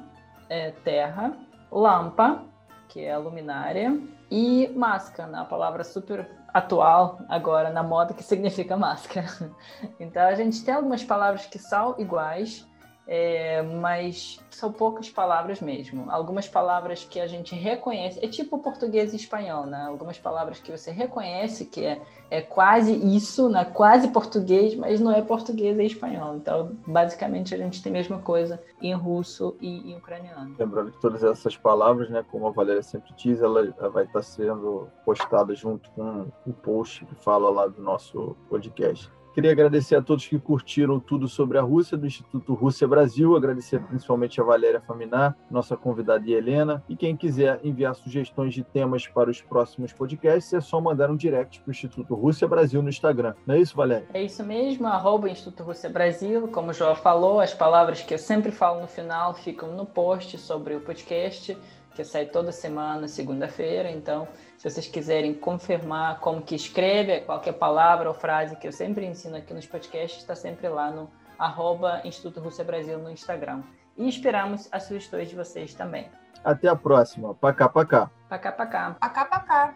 é 0.49 0.71
terra, 0.71 1.37
lampa, 1.71 2.51
que 2.93 3.03
é 3.03 3.11
a 3.11 3.17
luminária, 3.17 3.99
e 4.29 4.71
máscara, 4.75 5.39
a 5.39 5.43
palavra 5.43 5.83
super 5.83 6.29
atual 6.53 7.19
agora 7.27 7.71
na 7.71 7.81
moda 7.81 8.13
que 8.13 8.23
significa 8.23 8.77
máscara. 8.77 9.27
Então 9.99 10.21
a 10.21 10.35
gente 10.35 10.63
tem 10.63 10.75
algumas 10.75 11.03
palavras 11.03 11.47
que 11.47 11.57
são 11.57 11.95
iguais, 11.97 12.67
é, 13.05 13.61
mas 13.61 14.39
são 14.49 14.71
poucas 14.71 15.09
palavras 15.09 15.59
mesmo. 15.59 16.09
Algumas 16.09 16.47
palavras 16.47 17.03
que 17.03 17.19
a 17.19 17.27
gente 17.27 17.53
reconhece, 17.53 18.23
é 18.23 18.27
tipo 18.27 18.57
português 18.59 19.13
e 19.13 19.17
espanhol, 19.17 19.65
né? 19.65 19.85
Algumas 19.87 20.17
palavras 20.17 20.59
que 20.59 20.71
você 20.71 20.91
reconhece 20.91 21.65
que 21.65 21.85
é, 21.85 22.01
é 22.29 22.41
quase 22.41 22.93
isso, 22.93 23.49
né? 23.49 23.65
quase 23.65 24.07
português, 24.09 24.75
mas 24.75 24.99
não 24.99 25.11
é 25.11 25.21
português 25.21 25.77
e 25.77 25.83
espanhol. 25.83 26.35
Então, 26.35 26.77
basicamente, 26.87 27.53
a 27.53 27.57
gente 27.57 27.83
tem 27.83 27.91
a 27.91 27.93
mesma 27.93 28.19
coisa 28.19 28.61
em 28.81 28.93
russo 28.93 29.55
e 29.59 29.91
em 29.91 29.97
ucraniano. 29.97 30.55
Lembrando 30.57 30.91
que 30.91 31.01
todas 31.01 31.23
essas 31.23 31.57
palavras, 31.57 32.09
né, 32.09 32.23
como 32.31 32.47
a 32.47 32.51
Valéria 32.51 32.83
sempre 32.83 33.13
diz, 33.17 33.41
ela 33.41 33.69
vai 33.89 34.05
estar 34.05 34.21
sendo 34.21 34.87
postada 35.03 35.53
junto 35.53 35.89
com 35.91 36.27
o 36.45 36.53
post 36.53 37.05
que 37.05 37.15
fala 37.15 37.49
lá 37.49 37.67
do 37.67 37.81
nosso 37.81 38.35
podcast. 38.49 39.11
Queria 39.33 39.51
agradecer 39.51 39.95
a 39.95 40.01
todos 40.01 40.27
que 40.27 40.37
curtiram 40.37 40.99
tudo 40.99 41.27
sobre 41.27 41.57
a 41.57 41.61
Rússia, 41.61 41.97
do 41.97 42.05
Instituto 42.05 42.53
Rússia 42.53 42.87
Brasil, 42.87 43.35
agradecer 43.35 43.81
principalmente 43.81 44.39
a 44.39 44.43
Valéria 44.43 44.79
Faminar, 44.79 45.35
nossa 45.49 45.75
convidada 45.75 46.23
e 46.29 46.33
Helena, 46.33 46.83
e 46.87 46.95
quem 46.95 47.17
quiser 47.17 47.59
enviar 47.63 47.95
sugestões 47.95 48.53
de 48.53 48.63
temas 48.63 49.07
para 49.07 49.31
os 49.31 49.41
próximos 49.41 49.91
podcasts, 49.91 50.53
é 50.53 50.61
só 50.61 50.79
mandar 50.79 51.09
um 51.09 51.15
direct 51.15 51.61
para 51.61 51.69
o 51.69 51.71
Instituto 51.71 52.13
Rússia 52.13 52.47
Brasil 52.47 52.83
no 52.83 52.89
Instagram. 52.89 53.33
Não 53.43 53.55
é 53.55 53.59
isso, 53.59 53.75
Valéria? 53.75 54.07
É 54.13 54.21
isso 54.21 54.43
mesmo, 54.43 54.85
arroba 54.85 55.27
Instituto 55.27 55.63
Rússia 55.63 55.89
Brasil, 55.89 56.47
como 56.49 56.69
o 56.69 56.73
João 56.73 56.93
falou, 56.93 57.39
as 57.39 57.55
palavras 57.55 58.03
que 58.03 58.13
eu 58.13 58.19
sempre 58.19 58.51
falo 58.51 58.81
no 58.81 58.87
final 58.87 59.33
ficam 59.33 59.75
no 59.75 59.87
post 59.87 60.37
sobre 60.37 60.75
o 60.75 60.81
podcast, 60.81 61.57
que 61.95 62.03
sai 62.03 62.25
toda 62.25 62.51
semana, 62.51 63.07
segunda-feira, 63.07 63.89
então 63.89 64.27
se 64.63 64.69
vocês 64.69 64.87
quiserem 64.87 65.33
confirmar 65.33 66.21
como 66.21 66.41
que 66.41 66.55
escreve 66.55 67.19
qualquer 67.19 67.51
palavra 67.51 68.07
ou 68.07 68.15
frase 68.15 68.55
que 68.55 68.65
eu 68.65 68.71
sempre 68.71 69.05
ensino 69.05 69.35
aqui 69.35 69.53
nos 69.53 69.65
podcasts, 69.65 70.21
está 70.21 70.35
sempre 70.35 70.69
lá 70.69 70.89
no 70.89 71.11
arroba 71.37 72.01
Instituto 72.05 72.39
Rússia 72.39 72.63
Brasil 72.63 72.97
no 72.97 73.11
Instagram. 73.11 73.61
E 73.97 74.07
esperamos 74.07 74.69
as 74.71 74.83
sugestões 74.83 75.27
de 75.27 75.35
vocês 75.35 75.73
também. 75.73 76.07
Até 76.45 76.69
a 76.69 76.77
próxima. 76.77 77.35
Pacá, 77.35 77.67
pacá. 77.67 78.09
Pacá, 78.29 78.53
pacá. 78.53 78.95
Pacá, 79.01 79.25
pacá. 79.25 79.75